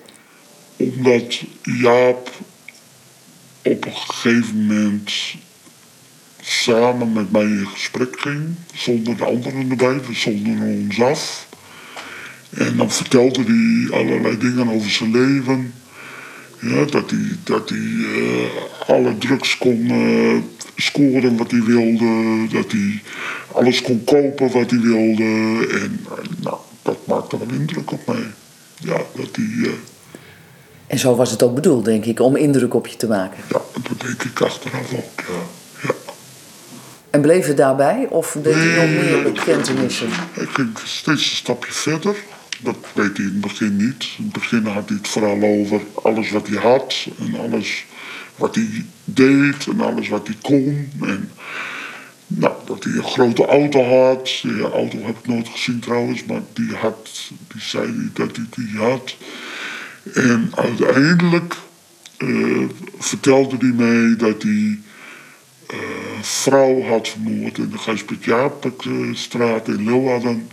Omdat 0.78 1.42
Jaap 1.64 2.30
op 3.62 3.86
een 3.86 3.94
gegeven 3.94 4.66
moment 4.66 5.12
samen 6.42 7.14
met 7.14 7.32
mij 7.32 7.42
in 7.42 7.68
gesprek 7.68 8.20
ging, 8.20 8.56
zonder 8.74 9.18
de 9.18 9.26
anderen 9.26 9.70
erbij. 9.70 10.02
We 10.02 10.14
zonden 10.14 10.62
ons 10.62 11.02
af. 11.02 11.48
En 12.50 12.78
dan 12.78 12.92
vertelde 12.92 13.44
hij 13.44 14.00
allerlei 14.00 14.38
dingen 14.38 14.70
over 14.70 14.90
zijn 14.90 15.12
leven. 15.12 15.74
Ja, 16.62 16.86
dat 16.86 17.10
hij, 17.10 17.38
dat 17.44 17.70
hij 17.70 17.78
eh, 17.78 18.90
alle 18.90 19.18
drugs 19.18 19.58
kon 19.58 19.92
uh, 19.92 20.38
scoren 20.76 21.38
wat 21.38 21.52
hij 21.52 21.64
wilde. 21.64 22.48
Dat 22.52 22.72
hij 22.72 23.02
alles 23.52 23.82
kon 23.82 24.04
kopen 24.04 24.52
wat 24.52 24.70
hij 24.70 24.80
wilde. 24.80 25.68
En 25.72 26.06
uh, 26.06 26.42
nou, 26.42 26.58
dat 26.82 26.98
maakte 27.08 27.38
wel 27.38 27.48
indruk 27.50 27.92
op 27.92 28.06
mij. 28.08 28.32
Ja, 28.80 28.98
dat 29.16 29.30
hij... 29.32 29.72
En 30.88 31.00
zo 31.00 31.16
was 31.16 31.32
het 31.32 31.44
ook 31.44 31.56
bedoeld, 31.56 31.86
denk 31.86 32.06
ik, 32.06 32.20
om 32.20 32.36
indruk 32.36 32.74
op 32.74 32.88
je 32.88 32.98
te 32.98 33.08
maken. 33.08 33.44
Ja, 33.50 33.62
dat 33.74 34.02
denk 34.02 34.24
ik 34.24 34.42
achteraf 34.42 34.94
ook, 34.94 35.24
ja. 35.28 35.44
En 37.10 37.22
bleef 37.22 37.48
het 37.48 37.58
daarbij 37.58 38.08
of 38.10 38.38
deed 38.42 38.54
hij 38.54 38.88
nog 38.88 39.04
meer 39.04 39.24
bekentenissen? 39.34 40.08
Hij 40.12 40.46
ging 40.46 40.70
steeds 40.84 41.30
een 41.30 41.36
stapje 41.36 41.72
verder. 41.72 42.16
Dat 42.60 42.76
deed 42.94 43.18
hij 43.18 43.26
in 43.26 43.32
het 43.32 43.42
begin 43.42 43.76
niet. 43.76 44.08
In 44.18 44.24
het 44.24 44.34
begin 44.34 44.66
had 44.66 44.90
hij 44.90 44.98
het 44.98 45.08
vooral 45.08 45.44
over 45.44 45.82
alles 46.04 46.32
wat 46.32 46.48
hij 46.48 46.58
had 46.58 47.08
en 47.20 47.40
alles 47.40 47.86
wat 48.36 48.56
hij 48.56 48.86
deed 49.04 49.68
en 49.68 49.82
alles 49.82 50.10
wat 50.10 50.28
hij 50.28 50.36
kon. 50.42 50.90
En 51.02 51.32
nou, 52.30 52.54
dat 52.66 52.84
hij 52.84 52.94
een 52.94 53.04
grote 53.04 53.46
auto 53.46 53.84
had. 53.84 54.40
Die 54.42 54.62
auto 54.62 54.98
heb 55.02 55.18
ik 55.18 55.28
nooit 55.28 55.50
gezien 55.50 55.80
trouwens, 55.80 56.26
maar 56.26 56.42
die 56.54 56.76
had, 56.76 57.10
die 57.48 57.62
zei 57.62 58.10
dat 58.14 58.36
hij 58.36 58.46
die 58.50 58.78
had. 58.78 59.16
En 60.14 60.52
uiteindelijk 60.56 61.56
uh, 62.18 62.68
vertelde 63.00 63.58
hij 63.60 63.74
mij 63.76 64.16
dat 64.16 64.44
hij 64.44 64.80
een 65.68 66.24
vrouw 66.24 66.82
had 66.82 67.08
vermoord 67.08 67.58
in 67.58 67.70
de 67.70 67.78
Gijsbert 67.78 68.24
Jaapstraat 68.24 69.68
in 69.68 69.84
Leeuwarden. 69.84 70.50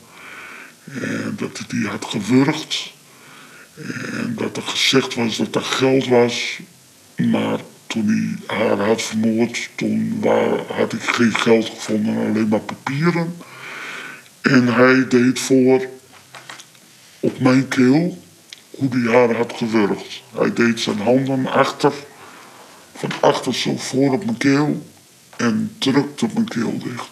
En 0.85 1.35
dat 1.37 1.59
hij 1.59 1.67
die 1.69 1.87
had 1.87 2.05
gewurgd. 2.05 2.93
En 4.13 4.35
dat 4.37 4.57
er 4.57 4.63
gezegd 4.63 5.15
was 5.15 5.37
dat 5.37 5.55
er 5.55 5.63
geld 5.63 6.07
was. 6.07 6.59
Maar 7.17 7.61
toen 7.97 8.39
hij 8.47 8.57
haar 8.57 8.87
had 8.87 9.03
vermoord, 9.03 9.69
toen 9.75 10.25
had 10.77 10.93
ik 10.93 11.03
geen 11.03 11.35
geld 11.35 11.69
gevonden, 11.69 12.17
alleen 12.17 12.49
maar 12.49 12.61
papieren. 12.61 13.37
En 14.41 14.75
hij 14.75 15.09
deed 15.09 15.39
voor 15.39 15.87
op 17.21 17.39
mijn 17.39 17.69
keel 17.69 18.23
hoe 18.71 18.89
hij 18.91 19.15
haar 19.15 19.37
had 19.37 19.53
gewurgd. 19.57 20.23
Hij 20.35 20.53
deed 20.53 20.81
zijn 20.81 20.99
handen 20.99 21.47
achter, 21.47 21.93
van 22.95 23.11
achter 23.21 23.55
zo 23.55 23.77
voor 23.77 24.13
op 24.13 24.25
mijn 24.25 24.37
keel 24.37 24.87
en 25.37 25.75
drukte 25.79 26.27
mijn 26.35 26.49
keel 26.49 26.79
dicht. 26.79 27.11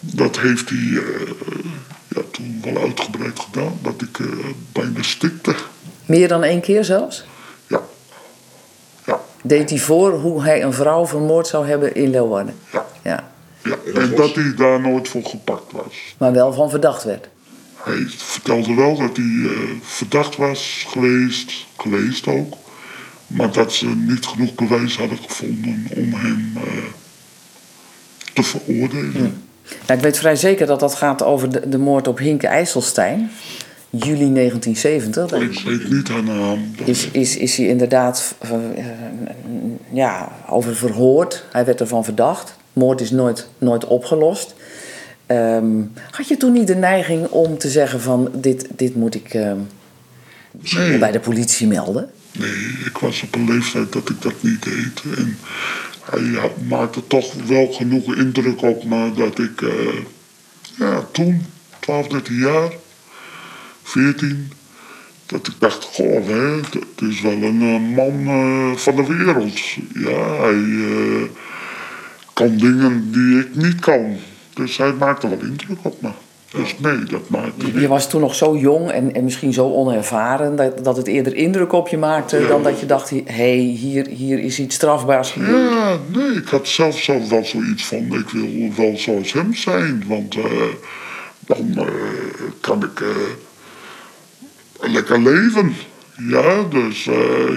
Dat 0.00 0.38
heeft 0.40 0.68
hij 0.68 0.78
uh, 0.78 1.02
ja, 2.08 2.22
toen 2.30 2.60
wel 2.62 2.82
uitgebreid 2.82 3.40
gedaan, 3.40 3.78
dat 3.82 4.02
ik 4.02 4.18
uh, 4.18 4.46
bijna 4.72 5.02
stikte. 5.02 5.54
Meer 6.06 6.28
dan 6.28 6.42
één 6.42 6.60
keer 6.60 6.84
zelfs? 6.84 7.24
Deed 9.46 9.70
hij 9.70 9.78
voor 9.78 10.12
hoe 10.12 10.42
hij 10.42 10.62
een 10.62 10.72
vrouw 10.72 11.06
vermoord 11.06 11.46
zou 11.46 11.66
hebben 11.66 11.94
in 11.94 12.10
Leeuwarden? 12.10 12.54
Ja. 12.72 12.86
ja. 13.02 13.28
ja. 13.62 13.76
En 13.94 14.14
dat 14.14 14.34
hij 14.34 14.54
daar 14.56 14.80
nooit 14.80 15.08
voor 15.08 15.24
gepakt 15.24 15.72
was. 15.72 16.14
Maar 16.18 16.32
wel 16.32 16.52
van 16.52 16.70
verdacht 16.70 17.04
werd? 17.04 17.28
Hij 17.76 18.04
vertelde 18.08 18.74
wel 18.74 18.96
dat 18.96 19.16
hij 19.16 19.24
uh, 19.24 19.50
verdacht 19.82 20.36
was 20.36 20.84
geweest, 20.88 21.66
geweest 21.76 22.26
ook. 22.26 22.54
Maar 23.26 23.52
dat 23.52 23.72
ze 23.72 23.86
niet 23.86 24.26
genoeg 24.26 24.54
bewijs 24.54 24.96
hadden 24.96 25.18
gevonden 25.18 25.86
om 25.96 26.12
hem 26.12 26.52
uh, 26.56 26.62
te 28.32 28.42
veroordelen. 28.42 29.44
Ja, 29.86 29.94
ik 29.94 30.00
weet 30.00 30.18
vrij 30.18 30.36
zeker 30.36 30.66
dat 30.66 30.80
dat 30.80 30.94
gaat 30.94 31.22
over 31.22 31.50
de, 31.50 31.68
de 31.68 31.78
moord 31.78 32.08
op 32.08 32.18
Hinke 32.18 32.46
IJsselstein. 32.46 33.30
Juli 33.96 34.32
1970. 34.32 35.32
Ik 35.32 35.60
weet 35.60 35.90
niet 35.90 36.08
haar 36.08 36.22
naam. 36.22 36.70
Is, 36.84 37.08
is, 37.10 37.36
is 37.36 37.56
hij 37.56 37.66
inderdaad 37.66 38.34
uh, 38.44 38.50
ja, 39.92 40.32
over 40.48 40.76
verhoord. 40.76 41.44
Hij 41.52 41.64
werd 41.64 41.80
ervan 41.80 42.04
verdacht. 42.04 42.56
Moord 42.72 43.00
is 43.00 43.10
nooit, 43.10 43.48
nooit 43.58 43.84
opgelost. 43.84 44.54
Um, 45.26 45.92
had 46.10 46.28
je 46.28 46.36
toen 46.36 46.52
niet 46.52 46.66
de 46.66 46.74
neiging 46.74 47.26
om 47.28 47.58
te 47.58 47.68
zeggen 47.68 48.00
van 48.00 48.30
dit, 48.34 48.66
dit 48.76 48.94
moet 48.94 49.14
ik 49.14 49.34
nee. 50.74 50.98
bij 50.98 51.12
de 51.12 51.20
politie 51.20 51.66
melden? 51.66 52.10
Nee, 52.38 52.76
ik 52.84 52.98
was 52.98 53.22
op 53.22 53.34
een 53.34 53.44
leeftijd 53.44 53.92
dat 53.92 54.10
ik 54.10 54.22
dat 54.22 54.42
niet 54.42 54.62
deed. 54.62 55.02
En 55.14 55.36
hij 56.10 56.50
maakte 56.68 57.06
toch 57.06 57.34
wel 57.46 57.72
genoeg 57.72 58.14
indruk 58.14 58.62
op 58.62 58.84
me 58.84 59.12
dat 59.14 59.38
ik 59.38 59.60
uh, 59.60 59.70
ja, 60.78 61.06
toen, 61.12 61.46
12, 61.80 62.06
13 62.06 62.34
jaar, 62.36 62.72
14, 63.86 64.52
dat 65.26 65.46
ik 65.46 65.54
dacht, 65.58 65.84
goh, 65.84 66.26
hè, 66.26 66.60
dat 66.60 67.10
is 67.10 67.20
wel 67.20 67.42
een 67.42 67.62
uh, 67.62 67.96
man 67.96 68.20
uh, 68.20 68.76
van 68.76 68.96
de 68.96 69.06
wereld. 69.06 69.60
Ja, 69.94 70.40
hij 70.40 71.30
kan 72.32 72.56
dingen 72.56 73.12
die 73.12 73.38
ik 73.38 73.54
niet 73.54 73.80
kan. 73.80 74.16
Dus 74.54 74.76
hij 74.76 74.92
maakte 74.92 75.28
wel 75.28 75.38
indruk 75.40 75.78
op 75.82 76.02
me. 76.02 76.10
Dus 76.50 76.78
nee, 76.78 77.04
dat 77.04 77.28
maakte 77.28 77.80
Je 77.80 77.88
was 77.88 78.10
toen 78.10 78.20
nog 78.20 78.34
zo 78.34 78.56
jong 78.56 78.90
en, 78.90 79.14
en 79.14 79.24
misschien 79.24 79.52
zo 79.52 79.72
onervaren... 79.72 80.56
Dat, 80.56 80.84
dat 80.84 80.96
het 80.96 81.06
eerder 81.06 81.34
indruk 81.34 81.72
op 81.72 81.88
je 81.88 81.98
maakte 81.98 82.38
ja. 82.38 82.48
dan 82.48 82.62
dat 82.62 82.80
je 82.80 82.86
dacht... 82.86 83.10
hé, 83.10 83.22
hey, 83.24 83.56
hier, 83.56 84.06
hier 84.06 84.38
is 84.38 84.58
iets 84.58 84.74
strafbaars 84.74 85.30
gebeurd. 85.30 85.72
Ja, 85.72 85.98
nee, 86.12 86.30
ik 86.30 86.48
had 86.48 86.68
zelf 86.68 86.98
zo 86.98 87.28
wel 87.28 87.44
zoiets 87.44 87.84
van... 87.84 87.98
ik 87.98 88.28
wil 88.28 88.72
wel 88.76 88.96
zoals 88.96 89.32
hem 89.32 89.54
zijn, 89.54 90.04
want 90.06 90.36
dan 91.46 91.88
kan 92.60 92.82
ik 92.82 93.04
lekker 94.80 95.20
leven. 95.20 95.74
Ja, 96.28 96.62
dus 96.62 97.04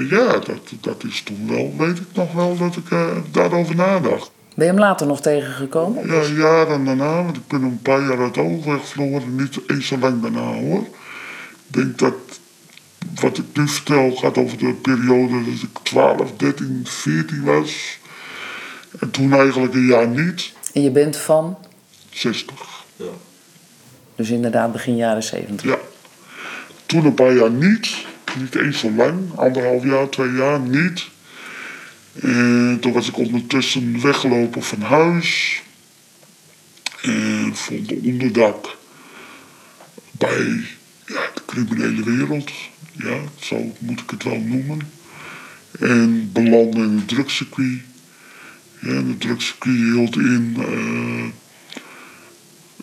ja, 0.10 0.32
dat, 0.32 0.73
dat 0.82 1.03
is 1.03 1.21
toen 1.21 1.47
wel, 1.47 1.73
weet 1.77 1.97
ik 1.97 2.08
nog 2.13 2.34
wel, 2.34 2.58
dat 2.58 2.75
ik 2.75 2.89
daarover 3.32 3.75
nadacht. 3.75 4.32
Ben 4.55 4.65
je 4.65 4.73
hem 4.73 4.82
later 4.82 5.08
nog 5.08 5.21
tegengekomen? 5.21 6.08
Ja, 6.08 6.23
jaren 6.23 6.86
daarna, 6.86 7.23
want 7.23 7.36
ik 7.36 7.47
ben 7.47 7.63
een 7.63 7.82
paar 7.82 8.01
jaar 8.01 8.19
uit 8.19 8.38
overweg 8.38 8.88
verloren. 8.88 9.36
Niet 9.36 9.60
eens 9.67 9.88
zo 9.88 9.97
lang 9.97 10.21
daarna 10.21 10.53
hoor. 10.53 10.82
Ik 10.82 11.75
denk 11.75 11.97
dat 11.97 12.13
wat 13.21 13.38
ik 13.38 13.45
nu 13.53 13.67
vertel 13.67 14.12
gaat 14.12 14.38
over 14.38 14.58
de 14.58 14.73
periode 14.73 15.43
dat 15.43 15.62
ik 15.62 15.79
12, 15.84 16.32
13, 16.38 16.82
14 16.84 17.43
was. 17.43 17.99
En 18.99 19.12
toen 19.12 19.34
eigenlijk 19.34 19.73
een 19.73 19.86
jaar 19.86 20.08
niet. 20.08 20.51
En 20.73 20.82
je 20.82 20.91
bent 20.91 21.17
van? 21.17 21.58
60. 22.10 22.55
Ja. 22.95 23.05
Dus 24.15 24.29
inderdaad 24.29 24.71
begin 24.71 24.95
jaren 24.95 25.23
70. 25.23 25.65
Ja. 25.65 25.77
Toen 26.89 27.06
een 27.06 27.13
paar 27.13 27.36
jaar 27.36 27.52
niet. 27.52 28.06
Niet 28.39 28.56
eens 28.56 28.80
zo 28.80 28.91
lang. 28.91 29.36
Anderhalf 29.36 29.84
jaar, 29.84 30.10
twee 30.10 30.32
jaar 30.32 30.60
niet. 30.60 31.08
En 32.21 32.78
toen 32.82 32.93
was 32.93 33.08
ik 33.08 33.17
ondertussen 33.17 34.02
weggelopen 34.02 34.63
van 34.63 34.82
huis. 34.82 35.62
En 37.02 37.52
vond 37.56 37.91
onderdak 37.91 38.78
bij 40.12 40.63
ja, 41.06 41.30
de 41.34 41.41
criminele 41.45 42.04
wereld. 42.04 42.52
Ja, 42.91 43.17
zo 43.39 43.75
moet 43.80 43.99
ik 43.99 44.10
het 44.10 44.23
wel 44.23 44.39
noemen. 44.39 44.80
En 45.80 46.30
belandde 46.32 46.80
in 46.80 46.95
het 46.95 47.08
drugscircuit. 47.08 47.82
Ja, 48.80 48.89
het 48.89 49.19
drugscircuit 49.19 49.75
hield 49.75 50.15
in 50.15 50.56
uh, 50.60 51.25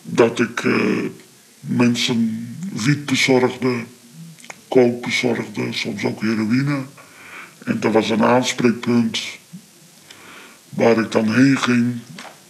dat 0.03 0.39
ik 0.39 0.63
uh, 0.63 1.05
mensen 1.59 2.47
wiet 2.73 3.05
bezorgde, 3.05 3.75
kook 4.77 5.01
bezorgde, 5.01 5.73
soms 5.73 6.05
ook 6.05 6.21
heroïne. 6.21 6.79
En 7.65 7.79
dat 7.79 7.91
was 7.91 8.09
een 8.09 8.23
aanspreekpunt 8.23 9.19
waar 10.69 10.97
ik 10.97 11.11
dan 11.11 11.33
heen 11.33 11.57
ging 11.57 11.99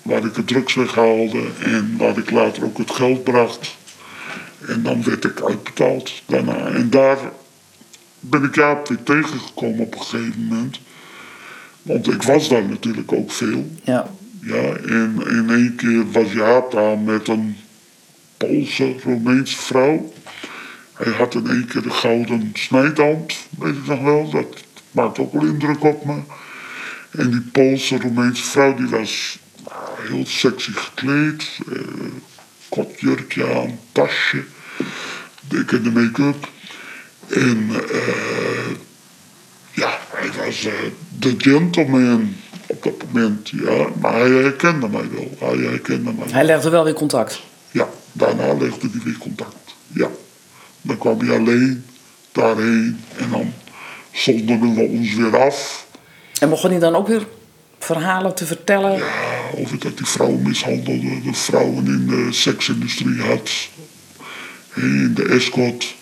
waar 0.01 0.25
ik 0.25 0.35
het 0.35 0.47
drugs 0.47 0.73
weghaalde 0.73 1.43
en 1.63 1.95
waar 1.97 2.17
ik 2.17 2.31
later 2.31 2.63
ook 2.63 2.77
het 2.77 2.91
geld 2.91 3.23
bracht. 3.23 3.75
En 4.67 4.83
dan 4.83 5.03
werd 5.03 5.25
ik 5.25 5.41
uitbetaald 5.41 6.11
daarna. 6.25 6.67
En 6.67 6.89
daar 6.89 7.17
ben 8.19 8.43
ik 8.43 8.55
Jaap 8.55 8.87
weer 8.87 9.03
tegengekomen 9.03 9.79
op 9.79 9.93
een 9.93 10.01
gegeven 10.01 10.47
moment. 10.49 10.79
Want 11.81 12.11
ik 12.11 12.23
was 12.23 12.49
daar 12.49 12.63
natuurlijk 12.63 13.11
ook 13.11 13.31
veel. 13.31 13.71
Ja. 13.83 14.11
Ja, 14.41 14.75
en 14.75 15.23
in 15.27 15.49
één 15.49 15.75
keer 15.75 16.11
was 16.11 16.31
Jaap 16.31 16.71
daar 16.71 16.97
met 16.97 17.27
een 17.27 17.55
Poolse, 18.37 18.95
Roemeense 19.03 19.57
vrouw. 19.57 20.11
Hij 20.97 21.13
had 21.13 21.33
in 21.33 21.49
één 21.49 21.65
keer 21.67 21.81
de 21.81 21.89
gouden 21.89 22.51
snijtand, 22.53 23.33
weet 23.59 23.75
ik 23.75 23.85
nog 23.85 24.01
wel. 24.01 24.29
Dat 24.29 24.63
maakt 24.91 25.19
ook 25.19 25.33
wel 25.33 25.45
indruk 25.45 25.83
op 25.83 26.05
me. 26.05 26.19
En 27.11 27.31
die 27.31 27.41
Poolse, 27.41 27.97
Roemeense 27.97 28.43
vrouw, 28.43 28.75
die 28.75 28.87
was 28.87 29.39
nou, 29.69 30.07
heel 30.07 30.25
sexy 30.25 30.71
gekleed. 30.71 31.59
Eh, 31.71 31.79
kort 32.69 32.99
jurkje 32.99 33.55
aan, 33.55 33.79
tasje. 33.91 34.43
Dik 35.47 35.71
in 35.71 35.83
de 35.83 35.91
make-up. 35.91 36.49
En 37.27 37.69
eh, 37.91 38.75
ja, 39.71 39.99
hij 40.09 40.45
was 40.45 40.65
eh, 40.65 40.73
de 41.19 41.35
gentleman 41.37 42.35
op 42.67 42.83
dat 42.83 43.03
moment. 43.11 43.49
Ja, 43.49 43.87
maar 44.01 44.13
hij 44.13 44.29
herkende 44.29 44.89
mij 44.89 45.09
wel. 45.11 45.37
Hij 45.39 45.57
herkende 45.57 46.13
mij. 46.13 46.27
Hij 46.31 46.45
legde 46.45 46.69
wel 46.69 46.83
weer 46.83 46.93
contact. 46.93 47.41
Ja, 47.71 47.89
daarna 48.11 48.53
legde 48.53 48.89
hij 48.91 49.01
weer 49.03 49.17
contact. 49.17 49.75
Ja. 49.87 50.09
Dan 50.81 50.97
kwam 50.97 51.19
hij 51.19 51.37
alleen 51.37 51.85
daarheen 52.31 52.99
en 53.17 53.29
dan 53.29 53.53
zonderden 54.11 54.75
we 54.75 54.81
ons 54.81 55.13
weer 55.13 55.37
af. 55.37 55.87
En 56.39 56.49
begon 56.49 56.69
hij 56.69 56.79
dan 56.79 56.95
ook 56.95 57.07
weer 57.07 57.27
verhalen 57.79 58.35
te 58.35 58.45
vertellen? 58.45 58.97
Ja, 58.97 59.37
over 59.55 59.79
dat 59.79 59.91
hij 59.99 60.07
vrouwen 60.07 60.41
mishandelde, 60.41 61.21
de 61.21 61.33
vrouwen 61.33 61.85
in 61.85 62.07
de 62.07 62.27
seksindustrie 62.31 63.21
had. 63.21 63.51
In 64.75 65.13
de 65.13 65.23
escort. 65.23 65.95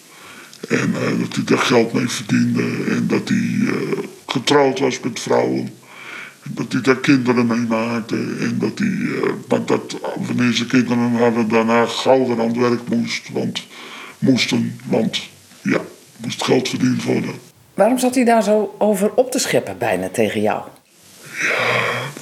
En 0.70 0.94
eh, 0.96 1.20
dat 1.20 1.36
hij 1.36 1.44
daar 1.44 1.58
geld 1.58 1.94
mee 1.94 2.10
verdiende. 2.10 2.62
En 2.90 3.08
dat 3.08 3.30
hij 3.30 3.60
eh, 3.68 3.98
getrouwd 4.26 4.80
was 4.80 5.00
met 5.00 5.20
vrouwen. 5.20 5.70
En 6.44 6.52
dat 6.54 6.72
hij 6.72 6.82
daar 6.82 6.98
kinderen 6.98 7.48
mee 7.48 7.60
maakte. 7.60 8.16
En 8.40 8.58
dat 8.60 8.80
hij, 8.80 8.88
eh, 8.88 9.30
maar 9.50 9.66
dat 9.66 9.98
wanneer 10.28 10.54
ze 10.54 10.66
kinderen 10.66 11.12
hadden, 11.12 11.48
daarna 11.48 11.86
gouden 11.86 12.40
aan 12.40 12.48
het 12.48 12.58
werk 12.58 12.88
moest. 12.90 13.30
Want, 13.32 13.64
moesten, 14.26 14.80
want 14.86 15.22
ja, 15.62 15.80
moest 16.18 16.44
geld 16.44 16.70
verdiend 16.70 17.04
worden. 17.04 17.34
Waarom 17.74 18.00
zat 18.00 18.16
hij 18.16 18.24
daar 18.24 18.44
zo 18.44 18.76
over 18.78 19.14
op 19.16 19.32
te 19.32 19.40
scheppen 19.40 19.78
bijna 19.78 20.10
tegen 20.10 20.42
jou? 20.42 20.62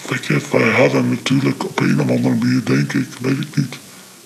Weet 0.09 0.25
je, 0.25 0.41
wij 0.51 0.69
hadden 0.69 1.09
natuurlijk 1.09 1.63
op 1.63 1.79
een 1.79 2.01
of 2.01 2.09
andere 2.09 2.35
manier, 2.35 2.65
denk 2.65 2.93
ik, 2.93 3.07
weet 3.21 3.39
ik 3.39 3.55
niet, 3.55 3.77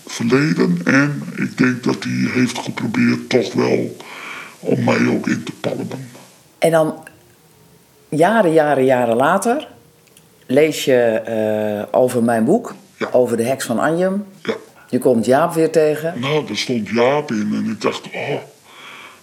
verleden. 0.05 0.81
En 0.83 1.23
ik 1.35 1.57
denk 1.57 1.83
dat 1.83 2.03
hij 2.03 2.41
heeft 2.41 2.57
geprobeerd 2.57 3.29
toch 3.29 3.53
wel 3.53 3.95
om 4.59 4.83
mij 4.83 5.07
ook 5.07 5.27
in 5.27 5.43
te 5.43 5.51
palmen. 5.51 6.09
En 6.57 6.71
dan 6.71 7.03
jaren, 8.09 8.53
jaren, 8.53 8.85
jaren 8.85 9.15
later 9.15 9.67
lees 10.45 10.85
je 10.85 11.01
eh, 11.01 11.99
over 11.99 12.23
mijn 12.23 12.45
boek, 12.45 12.75
over 13.11 13.37
de 13.37 13.43
heks 13.43 13.65
van 13.65 13.79
Anjem. 13.79 14.25
Je 14.89 14.99
komt 14.99 15.25
Jaap 15.25 15.53
weer 15.53 15.71
tegen. 15.71 16.19
Nou, 16.19 16.47
daar 16.47 16.57
stond 16.57 16.89
Jaap 16.89 17.31
in 17.31 17.51
en 17.53 17.69
ik 17.71 17.81
dacht, 17.81 18.01
oh, 18.13 18.41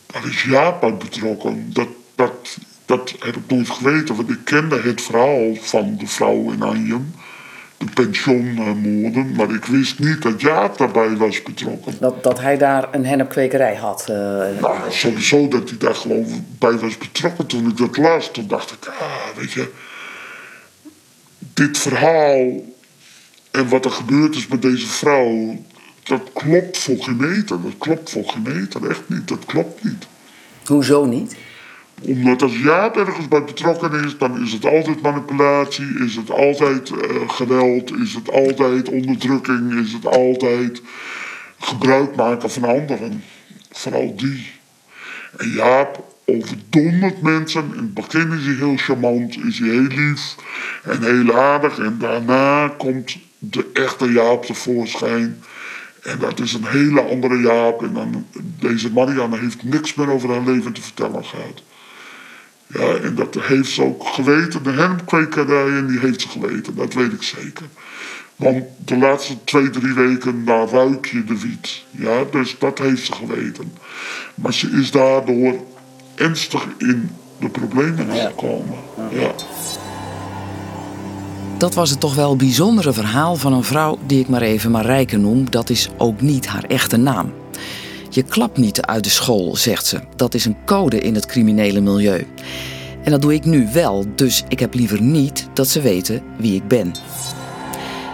daar 0.06 0.26
is 0.26 0.42
Jaap 0.42 0.80
bij 0.80 0.96
betrokken. 0.96 1.70
Dat, 1.72 1.88
dat, 2.14 2.56
dat 2.86 3.14
heb 3.18 3.36
ik 3.36 3.42
nooit 3.48 3.70
geweten, 3.70 4.16
want 4.16 4.30
ik 4.30 4.44
kende 4.44 4.80
het 4.80 5.02
verhaal 5.02 5.54
van 5.60 5.96
de 5.98 6.06
vrouw 6.06 6.50
in 6.50 6.62
Anjem. 6.62 7.14
De 7.76 7.84
pensioenmoorden, 7.94 9.32
maar 9.36 9.50
ik 9.50 9.64
wist 9.64 9.98
niet 9.98 10.22
dat 10.22 10.40
Jaap 10.40 10.78
daarbij 10.78 11.16
was 11.16 11.42
betrokken. 11.42 11.96
Dat, 12.00 12.22
dat 12.22 12.40
hij 12.40 12.58
daar 12.58 12.88
een 12.90 13.06
hennepkwekerij 13.06 13.74
had. 13.74 14.04
Nou, 14.60 14.78
sowieso 14.88 15.48
dat 15.48 15.68
hij 15.68 15.78
daar 15.78 15.94
gewoon 15.94 16.46
bij 16.58 16.78
was 16.78 16.98
betrokken 16.98 17.46
toen 17.46 17.68
ik 17.68 17.76
dat 17.76 17.96
las. 17.96 18.30
Toen 18.30 18.48
dacht 18.48 18.70
ik, 18.70 18.86
ah, 18.86 19.36
weet 19.36 19.52
je, 19.52 19.70
dit 21.38 21.78
verhaal 21.78 22.62
en 23.54 23.68
wat 23.68 23.84
er 23.84 23.90
gebeurd 23.90 24.34
is 24.34 24.46
met 24.46 24.62
deze 24.62 24.86
vrouw, 24.86 25.56
dat 26.02 26.30
klopt 26.32 26.78
voor 26.78 26.96
geen 26.98 27.16
meter. 27.16 27.62
Dat 27.62 27.78
klopt 27.78 28.10
voor 28.10 28.24
geen 28.24 28.42
meter, 28.42 28.90
echt 28.90 29.02
niet. 29.06 29.28
Dat 29.28 29.44
klopt 29.44 29.84
niet. 29.84 30.06
Hoezo 30.64 31.04
niet? 31.04 31.36
Omdat 32.02 32.42
als 32.42 32.58
Jaap 32.58 32.96
ergens 32.96 33.28
bij 33.28 33.44
betrokken 33.44 34.04
is, 34.04 34.18
dan 34.18 34.42
is 34.42 34.52
het 34.52 34.64
altijd 34.64 35.02
manipulatie, 35.02 36.04
is 36.04 36.16
het 36.16 36.30
altijd 36.30 36.90
eh, 36.90 37.28
geweld, 37.28 37.96
is 37.96 38.14
het 38.14 38.30
altijd 38.30 38.88
onderdrukking, 38.88 39.72
is 39.74 39.92
het 39.92 40.06
altijd 40.06 40.82
gebruik 41.58 42.16
maken 42.16 42.50
van 42.50 42.64
anderen. 42.64 43.22
Vooral 43.70 44.16
die. 44.16 44.46
En 45.36 45.48
Jaap 45.48 46.14
overdondert 46.24 47.22
mensen. 47.22 47.64
In 47.72 47.76
het 47.76 47.94
begin 47.94 48.32
is 48.32 48.44
hij 48.44 48.54
heel 48.54 48.76
charmant, 48.76 49.44
is 49.44 49.58
hij 49.58 49.68
heel 49.68 49.82
lief 49.82 50.34
en 50.82 51.02
heel 51.02 51.36
aardig. 51.36 51.78
En 51.78 51.96
daarna 51.98 52.68
komt 52.68 53.16
de 53.50 53.70
echte 53.72 54.12
Jaap 54.12 54.44
tevoorschijn. 54.44 55.42
En 56.02 56.18
dat 56.18 56.40
is 56.40 56.52
een 56.52 56.66
hele 56.66 57.00
andere 57.00 57.40
Jaap. 57.40 57.82
En 57.82 57.92
dan, 57.92 58.26
deze 58.60 58.92
Marianne 58.92 59.38
heeft 59.38 59.62
niks 59.62 59.94
meer 59.94 60.10
over 60.10 60.30
haar 60.30 60.44
leven 60.44 60.72
te 60.72 60.82
vertellen 60.82 61.24
gehad. 61.24 61.62
Ja, 62.66 62.94
en 62.94 63.14
dat 63.14 63.36
heeft 63.40 63.70
ze 63.70 63.82
ook 63.82 64.06
geweten. 64.06 64.62
De 64.62 64.70
hennepkwekerijen, 64.70 65.86
die 65.86 65.98
heeft 65.98 66.20
ze 66.20 66.28
geweten. 66.28 66.74
Dat 66.74 66.94
weet 66.94 67.12
ik 67.12 67.22
zeker. 67.22 67.66
Want 68.36 68.64
de 68.84 68.96
laatste 68.96 69.44
twee, 69.44 69.70
drie 69.70 69.92
weken, 69.92 70.44
daar 70.44 70.68
ruik 70.68 71.06
je 71.06 71.24
de 71.24 71.40
wiet. 71.40 71.84
Ja, 71.90 72.24
dus 72.30 72.56
dat 72.58 72.78
heeft 72.78 73.06
ze 73.06 73.12
geweten. 73.12 73.72
Maar 74.34 74.52
ze 74.52 74.70
is 74.70 74.90
daardoor 74.90 75.64
ernstig 76.14 76.66
in 76.78 77.10
de 77.40 77.48
problemen 77.48 78.10
gekomen. 78.10 78.78
Ja. 79.10 79.34
Dat 81.58 81.74
was 81.74 81.90
het 81.90 82.00
toch 82.00 82.14
wel 82.14 82.36
bijzondere 82.36 82.92
verhaal 82.92 83.36
van 83.36 83.52
een 83.52 83.64
vrouw 83.64 83.98
die 84.06 84.20
ik 84.20 84.28
maar 84.28 84.42
even 84.42 84.70
Marijke 84.70 85.16
noem. 85.16 85.50
Dat 85.50 85.70
is 85.70 85.88
ook 85.98 86.20
niet 86.20 86.46
haar 86.46 86.64
echte 86.64 86.96
naam. 86.96 87.32
Je 88.10 88.22
klapt 88.22 88.56
niet 88.56 88.82
uit 88.82 89.04
de 89.04 89.10
school, 89.10 89.56
zegt 89.56 89.86
ze. 89.86 90.00
Dat 90.16 90.34
is 90.34 90.44
een 90.44 90.56
code 90.64 91.00
in 91.00 91.14
het 91.14 91.26
criminele 91.26 91.80
milieu. 91.80 92.26
En 93.04 93.10
dat 93.10 93.22
doe 93.22 93.34
ik 93.34 93.44
nu 93.44 93.68
wel, 93.72 94.04
dus 94.14 94.44
ik 94.48 94.60
heb 94.60 94.74
liever 94.74 95.02
niet 95.02 95.48
dat 95.52 95.68
ze 95.68 95.80
weten 95.80 96.22
wie 96.38 96.54
ik 96.54 96.68
ben. 96.68 96.92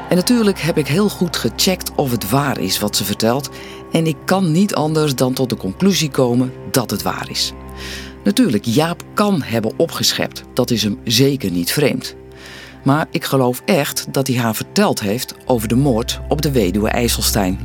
En 0.08 0.16
natuurlijk 0.16 0.60
heb 0.60 0.78
ik 0.78 0.86
heel 0.86 1.08
goed 1.08 1.36
gecheckt 1.36 1.90
of 1.94 2.10
het 2.10 2.30
waar 2.30 2.60
is 2.60 2.78
wat 2.78 2.96
ze 2.96 3.04
vertelt. 3.04 3.50
En 3.92 4.06
ik 4.06 4.16
kan 4.24 4.52
niet 4.52 4.74
anders 4.74 5.14
dan 5.14 5.32
tot 5.32 5.48
de 5.48 5.56
conclusie 5.56 6.10
komen 6.10 6.52
dat 6.70 6.90
het 6.90 7.02
waar 7.02 7.30
is. 7.30 7.52
Natuurlijk, 8.24 8.64
Jaap 8.64 9.02
kan 9.14 9.42
hebben 9.42 9.72
opgeschept. 9.76 10.42
Dat 10.54 10.70
is 10.70 10.82
hem 10.82 10.98
zeker 11.04 11.50
niet 11.50 11.72
vreemd. 11.72 12.18
Maar 12.82 13.06
ik 13.10 13.24
geloof 13.24 13.62
echt 13.64 14.06
dat 14.12 14.26
hij 14.26 14.36
haar 14.36 14.54
verteld 14.54 15.00
heeft 15.00 15.34
over 15.44 15.68
de 15.68 15.76
moord 15.76 16.20
op 16.28 16.42
de 16.42 16.50
weduwe 16.50 16.88
IJsselstein. 16.88 17.58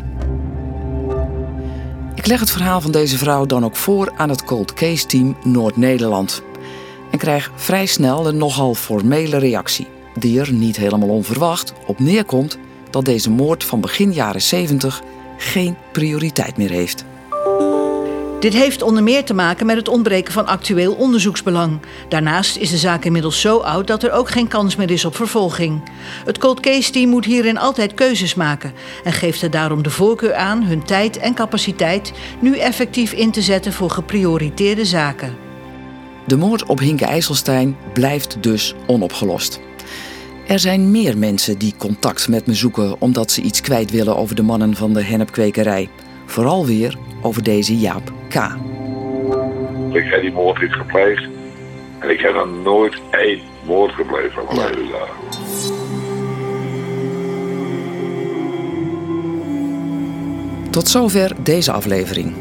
Ik 2.16 2.26
leg 2.26 2.40
het 2.40 2.52
verhaal 2.52 2.82
van 2.82 2.92
deze 2.92 3.18
vrouw 3.18 3.46
dan 3.46 3.66
ook 3.66 3.76
voor 3.76 4.14
aan 4.18 4.30
het 4.30 4.44
Cold 4.44 4.74
Case 4.74 5.06
Team 5.06 5.38
Noord-Nederland. 5.44 6.44
En 7.12 7.18
krijg 7.18 7.52
vrij 7.56 7.86
snel 7.86 8.28
een 8.28 8.38
nogal 8.38 8.74
formele 8.74 9.38
reactie, 9.38 9.88
die 10.20 10.40
er 10.40 10.54
niet 10.54 10.78
helemaal 10.78 11.10
onverwacht 11.10 11.74
op 11.86 12.00
neerkomt 12.00 12.58
dat 12.90 13.06
deze 13.06 13.30
moord 13.30 13.64
van 13.64 13.82
begin 13.82 14.14
jaren 14.14 14.42
70 14.42 15.02
geen 15.38 15.76
prioriteit 15.92 16.58
meer 16.58 16.70
heeft. 16.70 17.06
Dit 18.40 18.54
heeft 18.54 18.82
onder 18.82 19.04
meer 19.04 19.24
te 19.24 19.34
maken 19.34 19.66
met 19.66 19.76
het 19.76 19.88
ontbreken 19.88 20.34
van 20.34 20.48
actueel 20.48 20.94
onderzoeksbelang. 20.94 21.80
Daarnaast 22.10 22.58
is 22.58 22.70
de 22.70 22.78
zaak 22.78 23.06
inmiddels 23.06 23.42
zo 23.42 23.58
oud 23.58 23.88
dat 23.88 24.04
er 24.04 24.12
ook 24.12 24.30
geen 24.30 24.48
kans 24.48 24.76
meer 24.76 24.92
is 24.92 25.06
op 25.06 25.16
vervolging. 25.16 25.90
Het 26.26 26.38
Cold 26.38 26.60
Case 26.60 26.92
Team 26.92 27.10
moet 27.10 27.26
hierin 27.26 27.58
altijd 27.58 27.94
keuzes 27.94 28.36
maken 28.36 28.74
en 29.04 29.14
geeft 29.14 29.42
er 29.42 29.52
daarom 29.52 29.84
de 29.84 29.90
voorkeur 29.90 30.34
aan 30.34 30.64
hun 30.64 30.84
tijd 30.84 31.18
en 31.18 31.34
capaciteit 31.34 32.14
nu 32.40 32.58
effectief 32.58 33.12
in 33.12 33.32
te 33.32 33.42
zetten 33.42 33.74
voor 33.74 33.90
geprioriteerde 33.90 34.86
zaken. 34.86 35.36
De 36.28 36.38
moord 36.38 36.66
op 36.66 36.80
Hinke 36.80 37.06
IJsselstein 37.06 37.78
blijft 37.94 38.38
dus 38.40 38.74
onopgelost. 38.88 39.60
Er 40.48 40.60
zijn 40.60 40.92
meer 40.92 41.18
mensen 41.18 41.58
die 41.58 41.74
contact 41.78 42.28
met 42.28 42.48
me 42.48 42.54
zoeken 42.54 43.02
omdat 43.02 43.32
ze 43.32 43.42
iets 43.42 43.62
kwijt 43.62 43.92
willen 43.92 44.18
over 44.18 44.36
de 44.36 44.42
mannen 44.42 44.76
van 44.76 44.94
de 44.94 45.04
hennepkwekerij. 45.04 45.90
Vooral 46.26 46.66
weer 46.66 46.98
over 47.26 47.44
deze 47.44 47.78
Jaap 47.78 48.12
K. 48.30 48.36
Ik 49.92 50.04
heb 50.12 50.22
die 50.22 50.32
moord 50.32 50.62
niet 50.62 50.74
gepleegd. 50.74 51.24
En 52.00 52.10
ik 52.10 52.20
heb 52.20 52.34
dan 52.34 52.62
nooit 52.62 53.02
één 53.12 53.40
moord 53.66 53.92
gepleegd 53.92 54.34
van 54.34 54.56
mijn. 54.56 54.74
Tot 60.70 60.88
zover 60.88 61.32
deze 61.44 61.72
aflevering. 61.72 62.34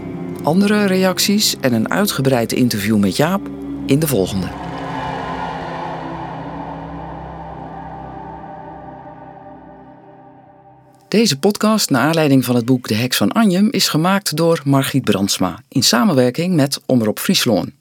Andere 0.42 0.86
reacties 0.86 1.56
en 1.60 1.72
een 1.72 1.90
uitgebreid 1.90 2.52
interview 2.52 2.98
met 2.98 3.16
Jaap 3.16 3.40
in 3.86 3.98
de 3.98 4.06
volgende. 4.06 4.63
Deze 11.14 11.38
podcast, 11.38 11.90
naar 11.90 12.02
aanleiding 12.02 12.44
van 12.44 12.54
het 12.54 12.64
boek 12.64 12.88
De 12.88 12.94
Heks 12.94 13.16
van 13.16 13.32
Anjem, 13.32 13.68
is 13.70 13.88
gemaakt 13.88 14.36
door 14.36 14.60
Margriet 14.64 15.04
Brandsma 15.04 15.62
in 15.68 15.82
samenwerking 15.82 16.54
met 16.54 16.80
Omroep 16.86 17.18
Friesloon. 17.18 17.72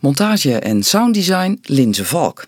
Montage 0.00 0.58
en 0.58 0.82
sounddesign 0.82 1.58
Linze 1.62 2.04
Valk. 2.04 2.46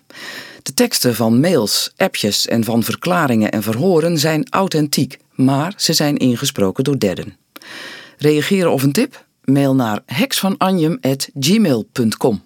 De 0.61 0.73
teksten 0.73 1.15
van 1.15 1.39
mails, 1.39 1.93
appjes 1.97 2.47
en 2.47 2.63
van 2.63 2.83
verklaringen 2.83 3.51
en 3.51 3.63
verhoren 3.63 4.19
zijn 4.19 4.47
authentiek, 4.49 5.17
maar 5.35 5.73
ze 5.77 5.93
zijn 5.93 6.17
ingesproken 6.17 6.83
door 6.83 6.99
derden. 6.99 7.37
Reageren 8.17 8.71
of 8.71 8.83
een 8.83 8.91
tip? 8.91 9.25
Mail 9.43 9.75
naar 9.75 10.01
heksvananjem.gmail.com. 10.05 12.41